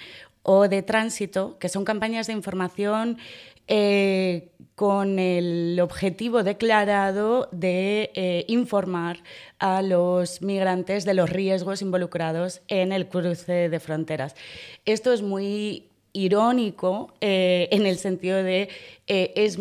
o 0.42 0.68
de 0.68 0.82
tránsito, 0.82 1.58
que 1.58 1.68
son 1.68 1.84
campañas 1.84 2.26
de 2.26 2.32
información 2.32 3.18
eh, 3.66 4.48
con 4.74 5.18
el 5.18 5.78
objetivo 5.80 6.42
declarado 6.42 7.48
de 7.52 8.10
eh, 8.14 8.44
informar 8.48 9.18
a 9.58 9.82
los 9.82 10.40
migrantes 10.40 11.04
de 11.04 11.14
los 11.14 11.28
riesgos 11.28 11.82
involucrados 11.82 12.62
en 12.68 12.92
el 12.92 13.08
cruce 13.08 13.68
de 13.68 13.80
fronteras. 13.80 14.36
Esto 14.84 15.12
es 15.12 15.20
muy 15.20 15.88
irónico 16.12 17.12
eh, 17.20 17.68
en 17.72 17.86
el 17.86 17.98
sentido 17.98 18.42
de 18.42 18.68
es 19.06 19.58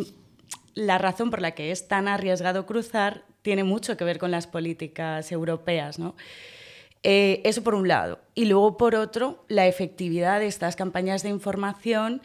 la 0.74 1.00
razón 1.00 1.32
por 1.32 1.42
la 1.42 1.52
que 1.52 1.72
es 1.72 1.88
tan 1.88 2.08
arriesgado 2.08 2.66
cruzar 2.66 3.24
tiene 3.42 3.64
mucho 3.64 3.98
que 3.98 4.06
ver 4.06 4.20
con 4.20 4.30
las 4.30 4.46
políticas 4.46 5.32
europeas, 5.32 6.00
eso 7.08 7.64
por 7.64 7.76
un 7.76 7.88
lado. 7.88 8.20
Y 8.36 8.46
luego, 8.46 8.78
por 8.78 8.96
otro, 8.96 9.46
la 9.48 9.68
efectividad 9.68 10.40
de 10.40 10.48
estas 10.48 10.76
campañas 10.76 11.24
de 11.24 11.30
información 11.30 12.22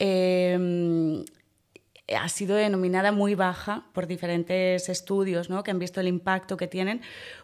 Em, 0.00 1.26
ha 2.16 2.28
sido 2.30 2.56
denominada 2.56 3.12
muy 3.12 3.34
baja 3.34 3.84
por 3.92 4.06
diferentes 4.06 4.88
estudios 4.88 5.48
que 5.62 5.70
han 5.70 5.78
visto 5.78 6.00
el 6.00 6.08
impacto 6.08 6.56
que 6.56 6.66
tienen. 6.66 7.02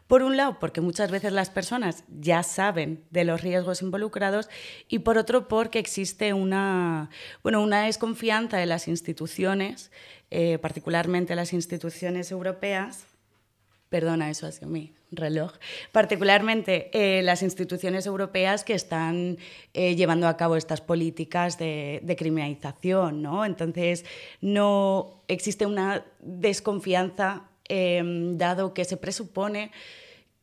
Por 0.09 0.23
un 0.23 0.39
lado, 0.39 0.59
porque 0.59 0.81
muchas 0.81 1.11
veces 1.11 1.33
las 1.35 1.51
personas 1.51 2.03
ya 2.09 2.43
saben 2.43 3.05
de 3.11 3.25
los 3.25 3.43
riesgos 3.43 3.83
involucrados 3.83 4.49
y 4.89 5.01
por 5.01 5.19
otro, 5.19 5.49
porque 5.49 5.79
existe 5.79 6.33
una, 6.33 7.11
bueno, 7.43 7.63
una 7.63 7.83
desconfianza 7.83 8.57
de 8.57 8.67
las 8.67 8.89
instituciones, 8.89 9.93
eh, 10.31 10.59
particularmente 10.59 11.37
las 11.37 11.53
instituciones 11.53 12.33
europeas, 12.33 13.05
perdona, 13.91 14.31
eso 14.31 14.47
hacia 14.47 14.67
mí, 14.67 14.96
reloj, 15.13 15.53
particularmente 15.93 16.91
eh, 16.93 17.23
las 17.23 17.43
instituciones 17.43 18.07
europeas 18.07 18.65
que 18.65 18.75
están 18.75 19.39
eh, 19.73 19.95
llevando 19.95 20.29
a 20.29 20.37
cabo 20.37 20.57
estas 20.57 20.81
políticas 20.81 21.59
de, 21.59 22.17
criminalización. 22.19 23.23
¿no? 23.23 23.45
Entonces, 23.45 24.05
no 24.41 25.23
existe 25.29 25.67
una 25.67 26.05
desconfianza, 26.21 27.49
em, 27.69 28.39
dado 28.39 28.75
que 28.75 28.85
se 28.85 28.97
presupone 28.97 29.71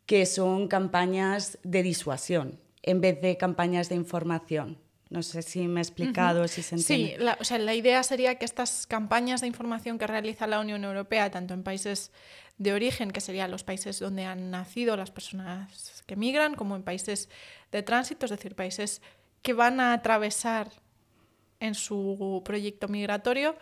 que 0.06 0.26
son 0.26 0.67
campañas 0.67 1.58
de 1.63 1.84
disuasión 1.84 2.60
en 2.82 2.99
vez 2.99 3.21
de 3.21 3.38
campañas 3.38 3.88
de 3.89 3.95
información. 3.95 4.83
No 5.13 5.21
sé 5.21 5.43
si 5.43 5.67
me 5.67 5.80
he 5.80 5.84
explicado, 5.84 6.47
si 6.47 6.63
se 6.63 6.73
entiende. 6.73 7.17
Sí, 7.17 7.23
la, 7.23 7.38
o 7.39 7.43
sea, 7.43 7.60
la 7.60 7.76
idea 7.76 8.02
sería 8.02 8.39
que 8.39 8.45
estas 8.45 8.88
campañas 8.88 9.41
de 9.41 9.47
información 9.47 9.99
que 9.99 10.08
realiza 10.08 10.47
la 10.47 10.60
Unión 10.60 10.84
Europea, 10.84 11.30
tanto 11.30 11.54
en 11.54 11.62
países 11.62 12.12
de 12.58 12.73
origen, 12.73 13.12
que 13.12 13.21
serían 13.21 13.52
los 13.52 13.63
países 13.63 13.99
donde 13.99 14.26
han 14.26 14.49
nacido 14.49 14.97
las 14.97 15.12
personas 15.12 16.04
que 16.08 16.15
migran, 16.15 16.56
como 16.56 16.76
en 16.76 16.82
países 16.82 17.30
de 17.71 17.84
tránsito, 17.84 18.26
es 18.26 18.32
decir, 18.32 18.56
países 18.56 19.04
que 19.43 19.54
van 19.54 19.80
a 19.80 19.93
atravesar 19.93 20.71
en 21.60 21.76
su 21.76 22.41
proyecto 22.43 22.88
migratorio, 22.88 23.56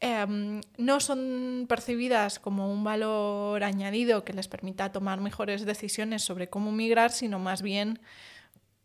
em, 0.00 0.62
no 0.78 0.98
son 0.98 1.66
percibidas 1.68 2.40
como 2.40 2.72
un 2.72 2.82
valor 2.82 3.62
añadido 3.62 4.24
que 4.24 4.32
les 4.32 4.48
permita 4.48 4.90
tomar 4.90 5.20
mejores 5.20 5.64
decisiones 5.64 6.24
sobre 6.24 6.50
cómo 6.50 6.72
migrar, 6.72 7.12
sino 7.12 7.38
más 7.38 7.62
bien 7.62 8.00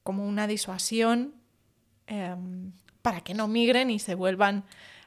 como 0.04 0.28
una 0.28 0.46
disuasión 0.46 1.34
em, 2.08 2.72
para 3.02 3.22
que 3.22 3.34
no 3.34 3.48
migren 3.48 3.90
y 3.90 4.00
se 4.00 4.16
vuelvan 4.16 4.64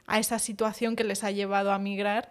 a 0.06 0.18
esa 0.18 0.38
situación 0.38 0.96
que 0.96 1.04
les 1.04 1.22
ha 1.24 1.30
llevado 1.30 1.72
a 1.72 1.78
migrar 1.78 2.30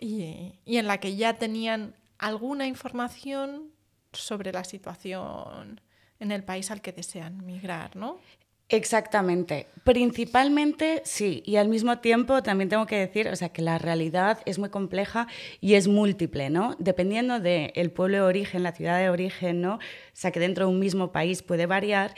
y, 0.00 0.54
en 0.66 0.86
la 0.86 0.98
que 0.98 1.16
ya 1.16 1.34
tenían 1.34 1.94
alguna 2.18 2.66
información 2.66 3.70
sobre 4.12 4.52
la 4.52 4.64
situación 4.64 5.80
en 6.20 6.32
el 6.32 6.44
país 6.44 6.70
al 6.70 6.80
que 6.80 6.92
desean 6.92 7.44
migrar, 7.44 7.96
¿no? 7.96 8.18
Exactamente. 8.70 9.66
Principalmente 9.84 11.00
sí, 11.04 11.42
y 11.46 11.56
al 11.56 11.68
mismo 11.68 11.98
tiempo 11.98 12.42
también 12.42 12.68
tengo 12.68 12.86
que 12.86 12.96
decir, 12.96 13.28
o 13.28 13.36
sea, 13.36 13.48
que 13.48 13.62
la 13.62 13.78
realidad 13.78 14.40
es 14.44 14.58
muy 14.58 14.68
compleja 14.68 15.26
y 15.60 15.74
es 15.74 15.88
múltiple, 15.88 16.50
¿no? 16.50 16.76
Dependiendo 16.78 17.40
del 17.40 17.90
pueblo 17.90 18.18
de 18.18 18.22
origen, 18.22 18.62
la 18.62 18.72
ciudad 18.72 18.98
de 18.98 19.08
origen, 19.08 19.62
¿no? 19.62 19.76
O 19.76 19.80
sea, 20.12 20.32
que 20.32 20.40
dentro 20.40 20.66
de 20.66 20.72
un 20.72 20.78
mismo 20.78 21.12
país 21.12 21.42
puede 21.42 21.64
variar, 21.64 22.14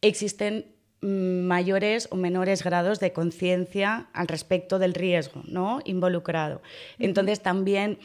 existen 0.00 0.73
mayores 1.04 2.08
o 2.10 2.16
menores 2.16 2.64
grados 2.64 2.98
de 2.98 3.12
conciencia 3.12 4.08
al 4.14 4.26
respecto 4.26 4.78
del 4.78 4.94
riesgo 4.94 5.42
¿no? 5.46 5.80
involucrado. 5.84 6.62
Entonces 6.98 7.42
también 7.42 7.98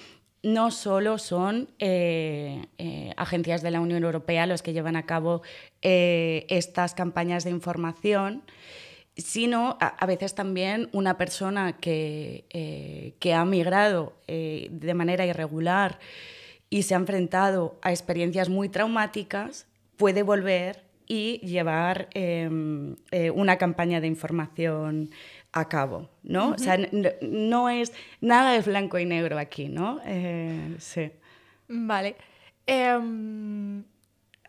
no 0.43 0.69
solo 0.71 1.17
son 1.17 1.69
eh, 1.79 2.65
eh, 2.77 3.13
agencias 3.15 3.61
de 3.61 3.71
la 3.71 3.79
Unión 3.79 4.03
Europea 4.03 4.45
los 4.45 4.61
que 4.61 4.73
llevan 4.73 4.97
a 4.97 5.05
cabo 5.05 5.41
eh, 5.81 6.45
estas 6.49 6.93
campañas 6.93 7.45
de 7.45 7.51
información, 7.51 8.43
sino 9.15 9.77
a, 9.79 10.05
veces 10.05 10.35
también 10.35 10.89
una 10.91 11.17
persona 11.17 11.77
que, 11.77 13.15
que 13.19 13.33
ha 13.33 13.43
migrado 13.43 14.13
de 14.27 14.93
manera 14.93 15.25
irregular 15.25 15.99
y 16.69 16.83
se 16.83 16.93
ha 16.93 16.97
enfrentado 16.97 17.77
a 17.81 17.91
experiencias 17.91 18.47
muy 18.47 18.69
traumáticas 18.69 19.67
puede 19.97 20.23
volver 20.23 20.88
y 21.11 21.39
llevar 21.39 22.07
em, 22.13 22.95
una 23.33 23.57
campaña 23.57 23.99
de 23.99 24.05
información 24.05 25.09
a 25.51 25.67
cabo, 25.67 26.07
¿no? 26.21 26.51
O 26.51 26.57
sea, 26.59 26.77
no 27.21 27.69
es 27.69 27.91
nada 28.21 28.51
de 28.51 28.61
blanco 28.61 28.99
y 28.99 29.05
negro 29.05 29.39
aquí, 29.39 29.67
¿no? 29.67 29.99
Eh, 30.05 30.75
sí. 30.77 31.11
Vale. 31.67 32.15
Em, 32.67 33.83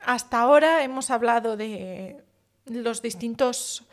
hasta 0.03 0.41
ahora 0.41 0.85
hemos 0.85 1.11
hablado 1.11 1.57
de 1.57 2.23
los 2.67 3.01
distintos 3.01 3.87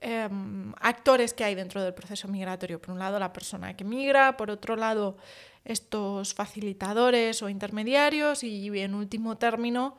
em, 0.00 0.72
actores 0.80 1.34
que 1.34 1.44
hay 1.44 1.54
dentro 1.54 1.82
del 1.82 1.92
proceso 1.92 2.28
migratorio. 2.28 2.80
Por 2.80 2.92
un 2.92 2.98
lado, 2.98 3.18
la 3.18 3.34
persona 3.34 3.76
que 3.76 3.84
migra, 3.84 4.38
por 4.38 4.50
otro 4.50 4.76
lado, 4.76 5.18
estos 5.66 6.32
facilitadores 6.32 7.42
o 7.42 7.50
intermediarios 7.50 8.42
y, 8.42 8.68
en 8.80 8.94
último 8.94 9.36
término, 9.36 9.96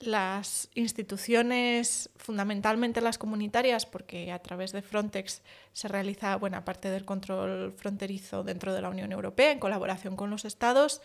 las 0.00 0.68
instituciones, 0.74 2.10
fundamentalmente 2.16 3.00
las 3.00 3.18
comunitarias, 3.18 3.84
porque 3.86 4.30
a 4.30 4.38
través 4.38 4.72
de 4.72 4.82
Frontex 4.82 5.42
se 5.72 5.88
realiza 5.88 6.36
buena 6.36 6.64
parte 6.64 6.88
del 6.90 7.04
control 7.04 7.72
fronterizo 7.72 8.44
dentro 8.44 8.72
de 8.74 8.82
la 8.82 8.90
Unión 8.90 9.12
Europea 9.12 9.50
en 9.50 9.58
colaboración 9.58 10.14
con 10.16 10.30
los 10.30 10.44
estados. 10.44 11.02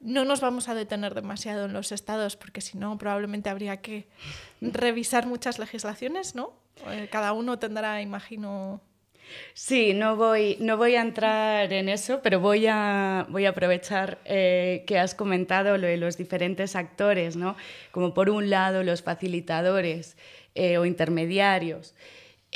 No 0.00 0.24
nos 0.24 0.40
vamos 0.40 0.68
a 0.68 0.74
detener 0.74 1.14
demasiado 1.14 1.66
en 1.66 1.72
los 1.72 1.92
estados 1.92 2.36
porque 2.36 2.60
si 2.60 2.76
no 2.76 2.98
probablemente 2.98 3.48
habría 3.48 3.80
que 3.80 4.08
revisar 4.60 5.26
muchas 5.26 5.58
legislaciones, 5.58 6.34
¿no? 6.34 6.52
Eh, 6.88 7.08
cada 7.10 7.32
uno 7.32 7.58
tendrá, 7.58 8.02
imagino, 8.02 8.80
Sí, 9.54 9.94
no 9.94 10.16
voy, 10.16 10.56
no 10.60 10.76
voy 10.76 10.96
a 10.96 11.02
entrar 11.02 11.72
en 11.72 11.88
eso, 11.88 12.20
pero 12.22 12.40
voy 12.40 12.66
a, 12.66 13.26
voy 13.28 13.46
a 13.46 13.50
aprovechar 13.50 14.18
eh, 14.24 14.84
que 14.86 14.98
has 14.98 15.14
comentado 15.14 15.78
lo 15.78 15.86
de 15.86 15.96
los 15.96 16.16
diferentes 16.16 16.76
actores, 16.76 17.36
¿no? 17.36 17.56
como 17.90 18.14
por 18.14 18.30
un 18.30 18.50
lado 18.50 18.82
los 18.82 19.02
facilitadores 19.02 20.16
eh, 20.54 20.78
o 20.78 20.84
intermediarios. 20.84 21.94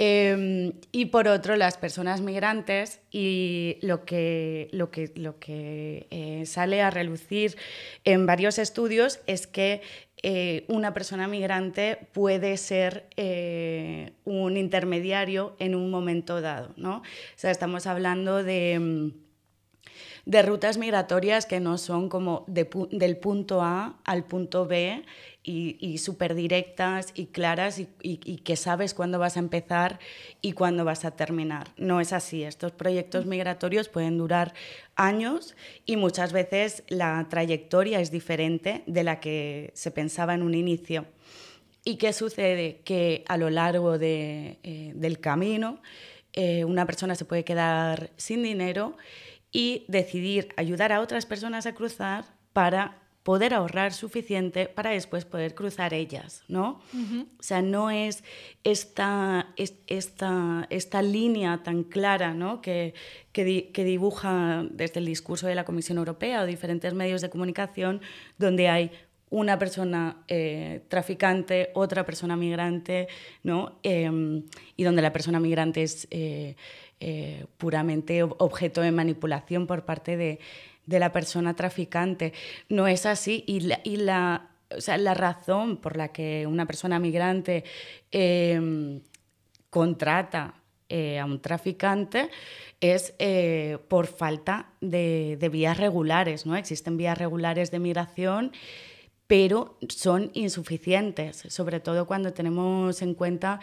Em, 0.01 0.75
y 0.93 1.07
por 1.07 1.27
otro, 1.27 1.57
las 1.57 1.77
personas 1.77 2.21
migrantes 2.21 3.01
y 3.11 3.79
lo 3.83 4.05
que, 4.05 4.69
lo 4.71 4.93
que, 4.93 5.11
lo 5.17 5.41
que 5.41 6.07
eh, 6.11 6.47
sale 6.47 6.83
a 6.83 6.91
relucir 6.91 7.57
en 8.05 8.25
varios 8.25 8.61
estudios 8.61 9.19
es 9.27 9.49
que 9.49 9.83
eh, 10.23 10.65
una 10.69 10.95
persona 10.95 11.29
migrante 11.29 11.99
puede 12.13 12.57
ser 12.57 13.09
eh, 13.17 14.13
un 14.25 14.57
intermediario 14.57 15.55
en 15.59 15.75
un 15.75 15.91
momento 15.91 16.41
dado. 16.41 16.73
¿no? 16.77 16.99
O 16.99 17.03
sea, 17.37 17.51
estamos 17.51 17.87
hablando 17.87 18.43
de, 18.43 18.79
mm, 18.79 19.28
de 20.29 20.43
rutas 20.43 20.77
migratorias 20.77 21.47
que 21.47 21.59
no 21.59 21.79
son 21.79 22.11
como 22.11 22.45
del 22.47 23.17
punto 23.17 23.63
A 23.63 23.99
al 24.05 24.25
punto 24.25 24.67
B 24.67 25.03
y, 25.43 25.97
súper 25.97 26.35
directas 26.35 27.13
y 27.15 27.29
claras 27.29 27.79
y, 27.79 27.87
que 28.45 28.57
sabes 28.57 28.93
cuándo 28.93 29.19
vas 29.19 29.39
a 29.39 29.41
empezar 29.41 29.99
y 30.43 30.53
cuándo 30.53 30.85
vas 30.85 31.07
a 31.07 31.13
terminar. 31.13 31.69
No 31.79 32.03
es 32.03 32.13
así. 32.13 32.45
Estos 32.45 32.73
proyectos 32.73 33.25
migratorios 33.25 33.89
pueden 33.89 34.19
durar 34.19 34.53
años 34.97 35.57
y 35.87 35.97
muchas 35.97 36.35
veces 36.35 36.83
la 36.89 37.27
trayectoria 37.31 37.99
es 37.99 38.11
diferente 38.11 38.83
de 38.87 39.05
la 39.05 39.21
que 39.21 39.71
se 39.73 39.91
pensaba 39.91 40.35
en 40.35 40.43
un 40.43 40.53
inicio. 40.53 41.07
¿Y 41.85 41.97
qué 41.97 42.13
sucede? 42.13 42.83
Que 42.85 43.25
a 43.29 43.39
lo 43.39 43.49
largo 43.49 43.97
eh, 43.99 44.59
del 44.95 45.21
camino 45.21 45.81
eh, 46.35 46.67
una 46.67 46.85
persona 46.85 47.15
se 47.15 47.25
puede 47.25 47.45
quedar 47.45 48.11
sin 48.19 48.43
dinero 48.43 48.95
y 49.53 49.85
decidir 49.89 50.49
ayudar 50.57 50.93
a 50.93 51.01
otras 51.01 51.27
personas 51.27 51.67
a 51.67 51.75
cruzar 51.75 52.25
para 52.53 52.99
poder 53.29 53.53
ahorrar 53.53 53.93
suficiente 53.93 54.69
para 54.69 54.89
después 54.89 55.27
poder 55.27 55.55
cruzar 55.55 55.93
ellas, 55.93 56.43
¿no? 56.49 56.81
O 57.39 57.43
sea, 57.43 57.61
no 57.61 57.91
es 57.91 58.25
esta, 58.65 59.53
esta, 59.57 60.67
esta 60.71 61.03
línea 61.03 61.63
tan 61.63 61.83
clara 61.85 62.33
¿no? 62.33 62.63
que, 62.63 62.95
que, 63.33 63.45
dibuja 63.85 64.65
desde 64.71 65.01
el 65.01 65.05
discurso 65.05 65.47
de 65.47 65.55
la 65.55 65.67
Comisión 65.67 65.99
Europea 65.99 66.41
o 66.41 66.47
diferentes 66.47 66.95
medios 66.95 67.21
de 67.21 67.29
comunicación 67.29 68.01
donde 68.39 68.71
hay 68.71 68.93
una 69.29 69.59
persona 69.59 70.25
eh, 70.29 70.85
traficante, 70.89 71.71
otra 71.75 72.07
persona 72.07 72.35
migrante, 72.35 73.09
¿no? 73.43 73.79
Em, 73.83 74.45
y 74.75 74.85
donde 74.85 75.03
la 75.03 75.13
persona 75.13 75.39
migrante 75.39 75.83
es 75.83 76.09
eh, 76.11 76.57
eh, 77.01 77.47
puramente 77.59 78.25
objeto 78.25 78.81
de 78.81 78.91
manipulación 78.91 79.69
por 79.69 79.85
parte 79.85 80.17
de, 80.17 80.41
la 80.87 81.13
persona 81.13 81.55
traficante. 81.55 82.33
No 82.69 82.89
es 82.89 83.07
así 83.07 83.45
y 83.47 83.61
la, 83.97 84.51
o 84.77 84.81
sea, 84.81 84.99
la 84.99 85.15
razón 85.15 85.77
por 85.77 85.97
la 85.97 86.09
que 86.09 86.47
una 86.47 86.67
persona 86.67 86.99
migrante 86.99 87.63
em, 88.11 89.01
contrata 89.71 90.55
eh, 90.89 91.19
a 91.19 91.25
un 91.25 91.41
traficante 91.41 92.31
es 92.81 93.15
eh, 93.19 93.79
por 93.89 94.07
falta 94.07 94.71
de, 94.81 95.49
vías 95.53 95.77
regulares. 95.77 96.47
¿no? 96.47 96.57
Existen 96.57 96.97
vías 96.97 97.17
regulares 97.17 97.71
de 97.71 97.79
migración, 97.79 98.53
pero 99.27 99.79
son 99.89 100.31
insuficientes, 100.35 101.45
sobre 101.49 101.79
todo 101.79 102.07
cuando 102.07 102.33
tenemos 102.33 103.03
en 103.03 103.15
cuenta... 103.15 103.61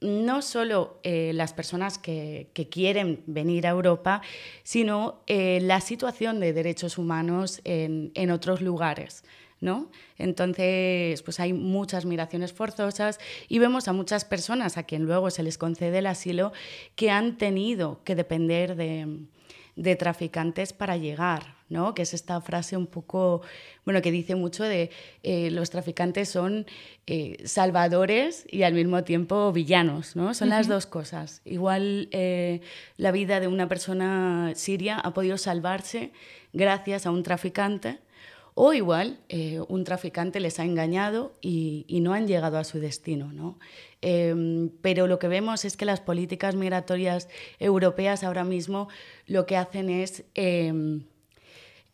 no 0.00 0.42
solo 0.42 0.98
eh, 1.02 1.32
las 1.34 1.52
personas 1.52 1.98
que, 1.98 2.48
quieren 2.70 3.22
venir 3.26 3.66
a 3.66 3.70
Europa, 3.70 4.22
sino 4.62 5.22
eh, 5.26 5.60
la 5.62 5.80
situación 5.80 6.40
de 6.40 6.52
derechos 6.52 6.98
humanos 6.98 7.60
en, 7.64 8.30
otros 8.30 8.60
lugares. 8.60 9.24
¿no? 9.60 9.90
Entonces, 10.16 11.22
pues 11.22 11.38
hay 11.38 11.52
muchas 11.52 12.06
migraciones 12.06 12.52
forzosas 12.52 13.18
y 13.48 13.58
vemos 13.58 13.88
a 13.88 13.92
muchas 13.92 14.24
personas 14.24 14.78
a 14.78 14.84
quien 14.84 15.04
luego 15.04 15.30
se 15.30 15.42
les 15.42 15.58
concede 15.58 15.98
el 15.98 16.06
asilo 16.06 16.52
que 16.96 17.10
han 17.10 17.36
tenido 17.36 18.02
que 18.04 18.14
depender 18.14 18.76
de, 18.76 19.26
de 19.76 19.96
traficantes 19.96 20.72
para 20.72 20.96
llegar, 20.96 21.54
¿no? 21.68 21.94
que 21.94 22.02
es 22.02 22.14
esta 22.14 22.40
frase 22.40 22.76
un 22.76 22.86
poco, 22.86 23.42
bueno, 23.84 24.02
que 24.02 24.10
dice 24.10 24.34
mucho 24.34 24.64
de 24.64 24.90
eh, 25.22 25.50
los 25.50 25.70
traficantes 25.70 26.28
son 26.28 26.66
eh, 27.06 27.38
salvadores 27.44 28.44
y 28.50 28.62
al 28.62 28.74
mismo 28.74 29.04
tiempo 29.04 29.52
villanos, 29.52 30.16
¿no? 30.16 30.34
son 30.34 30.48
las 30.50 30.68
dos 30.68 30.86
cosas. 30.86 31.42
Igual 31.44 32.08
eh, 32.12 32.60
la 32.96 33.12
vida 33.12 33.40
de 33.40 33.48
una 33.48 33.68
persona 33.68 34.52
siria 34.54 34.98
ha 34.98 35.14
podido 35.14 35.38
salvarse 35.38 36.12
gracias 36.52 37.06
a 37.06 37.10
un 37.10 37.22
traficante, 37.22 38.00
o 38.62 38.74
igual 38.74 39.20
un 39.68 39.84
traficante 39.84 40.38
les 40.38 40.60
ha 40.60 40.64
engañado 40.66 41.32
y, 41.40 41.86
no 42.02 42.12
han 42.12 42.26
llegado 42.26 42.58
a 42.58 42.64
su 42.64 42.78
destino. 42.78 43.32
¿no? 43.32 43.58
Em, 44.02 44.68
pero 44.82 45.06
lo 45.06 45.18
que 45.18 45.28
vemos 45.28 45.64
es 45.64 45.78
que 45.78 45.86
las 45.86 46.00
políticas 46.00 46.56
migratorias 46.56 47.30
europeas 47.58 48.22
ahora 48.22 48.44
mismo 48.44 48.88
lo 49.26 49.46
que 49.46 49.56
hacen 49.56 49.88
es 49.88 50.24
em, 50.34 51.04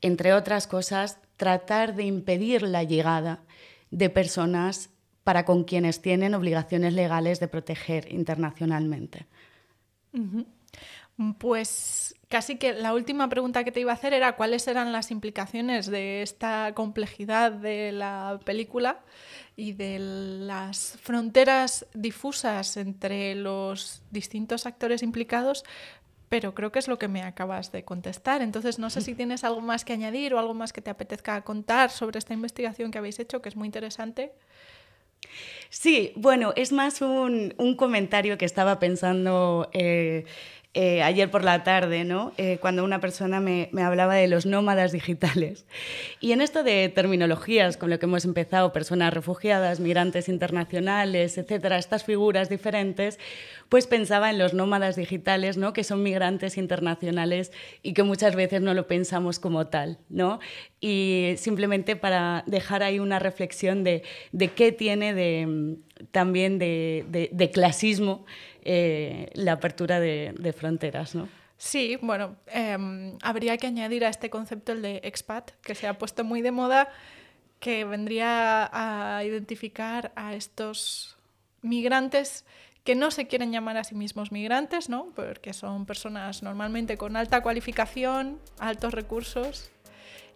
entre 0.03 0.33
otras 0.33 0.67
cosas, 0.67 1.21
tratar 1.37 1.95
de 1.95 2.03
impedir 2.03 2.63
la 2.63 2.83
llegada 2.83 3.45
de 3.93 4.11
personas 4.11 4.91
para 5.23 5.45
con 5.45 5.63
quienes 5.63 6.03
tienen 6.03 6.35
obligaciones 6.35 6.95
legales 6.95 7.39
de 7.39 7.47
proteger 7.47 8.13
internacionalmente. 8.13 9.27
Pues 11.39 12.16
casi 12.29 12.57
que 12.57 12.73
la 12.73 12.93
última 12.95 13.29
pregunta 13.29 13.65
que 13.65 13.73
te 13.73 13.81
iba 13.81 13.93
a 13.93 13.95
hacer 13.95 14.13
era 14.13 14.37
cuáles 14.37 14.67
eran 14.69 14.93
las 14.93 15.11
implicaciones 15.11 15.87
de 15.87 16.23
esta 16.23 16.73
complejidad 16.75 17.53
de 17.53 17.93
la 17.93 18.41
película 18.45 19.01
y 19.57 19.73
de 19.73 19.99
las 19.99 20.99
fronteras 21.01 21.87
difusas 21.95 22.77
entre 22.77 23.35
los 23.35 24.03
distintos 24.11 24.67
actores 24.67 25.03
implicados, 25.03 25.65
pero 26.29 26.55
creo 26.55 26.73
que 26.73 26.81
es 26.81 26.89
lo 26.89 26.99
que 26.99 27.09
me 27.09 27.23
acabas 27.23 27.71
de 27.71 27.85
contestar. 27.85 28.43
Entonces, 28.43 28.79
no 28.79 28.91
sé 28.91 29.01
si 29.01 29.15
tienes 29.15 29.45
algo 29.45 29.61
más 29.61 29.85
que 29.85 29.93
añadir 29.93 30.35
o 30.35 30.39
algo 30.39 30.55
más 30.55 30.73
que 30.73 30.83
te 30.83 30.91
apetezca 30.91 31.41
contar 31.43 31.91
sobre 31.91 32.19
esta 32.19 32.35
investigación 32.35 32.91
que 32.91 32.99
habéis 32.99 33.21
hecho, 33.21 33.41
que 33.41 33.49
es 33.49 33.57
muy 33.57 33.67
interesante. 33.67 34.33
Sí, 35.69 36.13
bueno, 36.17 36.53
es 36.57 36.73
más 36.73 37.01
un, 37.03 37.55
comentario 37.77 38.39
que 38.39 38.45
estaba 38.45 38.79
pensando 38.79 39.69
eh, 39.73 40.25
eh, 40.79 41.03
ayer 41.03 41.31
por 41.31 41.43
la 41.43 41.65
tarde, 41.65 42.05
¿no? 42.05 42.33
Eh, 42.37 42.59
cuando 42.61 42.85
una 42.85 43.01
persona 43.01 43.41
me, 43.41 43.71
hablaba 43.83 44.15
de 44.15 44.29
los 44.29 44.45
nómadas 44.45 44.93
digitales. 44.93 45.65
Y 46.21 46.33
en 46.33 46.43
esto 46.43 46.63
de 46.63 46.93
terminologías, 46.95 47.79
con 47.79 47.89
lo 47.89 47.99
que 47.99 48.05
hemos 48.05 48.27
empezado, 48.27 48.75
personas 48.75 49.15
refugiadas, 49.15 49.81
migrantes 49.81 50.29
internacionales, 50.29 51.39
etcétera, 51.39 51.79
estas 51.79 52.05
figuras 52.05 52.51
diferentes, 52.51 53.19
pues 53.69 53.87
pensaba 53.87 54.31
en 54.31 54.39
los 54.39 54.55
nómadas 54.55 54.97
digitales, 54.97 55.57
¿no? 55.57 55.73
que 55.73 55.85
son 55.85 56.03
migrantes 56.03 56.57
internacionales 56.57 57.53
y 57.83 57.93
que 57.93 58.03
muchas 58.03 58.35
veces 58.35 58.63
no 58.63 58.75
lo 58.75 58.87
pensamos 58.87 59.39
como 59.39 59.67
tal. 59.67 59.99
¿no? 60.09 60.41
Y 60.81 61.35
simplemente 61.37 61.97
para 61.97 62.45
dejar 62.47 62.83
ahí 62.83 62.99
una 62.99 63.19
reflexión 63.19 63.85
de, 63.85 64.03
de 64.33 64.49
qué 64.49 64.73
tiene 64.73 65.47
también 66.11 66.59
de, 66.59 67.29
de 67.33 67.51
clasismo 67.51 68.25
eh, 68.69 69.31
la 69.35 69.53
apertura 69.53 70.01
de, 70.01 70.53
fronteras, 70.53 71.15
¿no? 71.15 71.29
Sí, 71.57 71.97
bueno, 72.03 72.35
em, 72.49 73.17
habría 73.23 73.57
que 73.59 73.69
añadir 73.69 74.05
a 74.05 74.09
este 74.09 74.29
concepto 74.29 74.73
el 74.73 74.83
de 74.83 75.01
expat, 75.05 75.53
que 75.63 75.77
se 75.77 75.87
ha 75.87 75.97
puesto 75.97 76.25
muy 76.25 76.43
de 76.43 76.51
moda, 76.51 76.89
que 77.61 77.85
vendría 77.85 78.69
a 78.73 79.23
identificar 79.23 80.11
a 80.17 80.35
estos 80.35 81.17
migrantes 81.63 82.45
que 82.87 82.95
no 82.95 83.11
se 83.11 83.27
quieren 83.27 83.51
llamar 83.51 83.77
a 83.77 83.85
sí 83.85 83.97
mismos 83.97 84.31
migrantes, 84.31 84.89
¿no? 84.89 85.09
Porque 85.17 85.53
son 85.53 85.85
personas 85.87 86.45
normalmente 86.45 86.97
con 86.97 87.17
alta 87.17 87.43
cualificación, 87.43 88.39
altos 88.61 88.95
recursos 88.95 89.71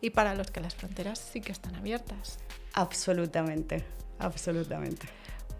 y 0.00 0.10
para 0.10 0.34
los 0.34 0.50
que 0.50 0.60
las 0.60 0.74
fronteras 0.74 1.20
sí 1.20 1.40
que 1.40 1.52
están 1.52 1.76
abiertas. 1.76 2.40
Absolutamente, 2.74 3.84
absolutamente. 4.18 5.06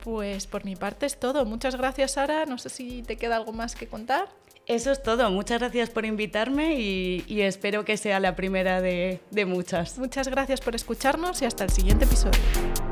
Pues 0.02 0.48
por 0.48 0.64
mi 0.64 0.74
parte 0.74 1.06
es 1.06 1.18
todo. 1.20 1.44
Muchas 1.44 1.76
gracias, 1.76 2.12
Sara. 2.12 2.44
No 2.44 2.58
sé 2.58 2.70
si 2.70 3.02
te 3.02 3.16
queda 3.16 3.36
algo 3.36 3.52
más 3.52 3.76
que 3.76 3.86
contar. 3.86 4.28
Eso 4.66 4.90
es 4.90 5.00
todo. 5.00 5.30
Muchas 5.30 5.60
gracias 5.60 5.90
por 5.90 6.04
invitarme 6.04 6.80
y, 6.80 7.40
espero 7.40 7.84
que 7.84 7.96
sea 7.98 8.18
la 8.18 8.34
primera 8.34 8.80
de 8.80 9.20
muchas. 9.46 9.96
Muchas 9.96 10.26
gracias 10.26 10.60
por 10.60 10.74
escucharnos 10.74 11.40
y 11.42 11.44
hasta 11.44 11.62
el 11.62 11.70
siguiente 11.70 12.04
episodio. 12.04 12.89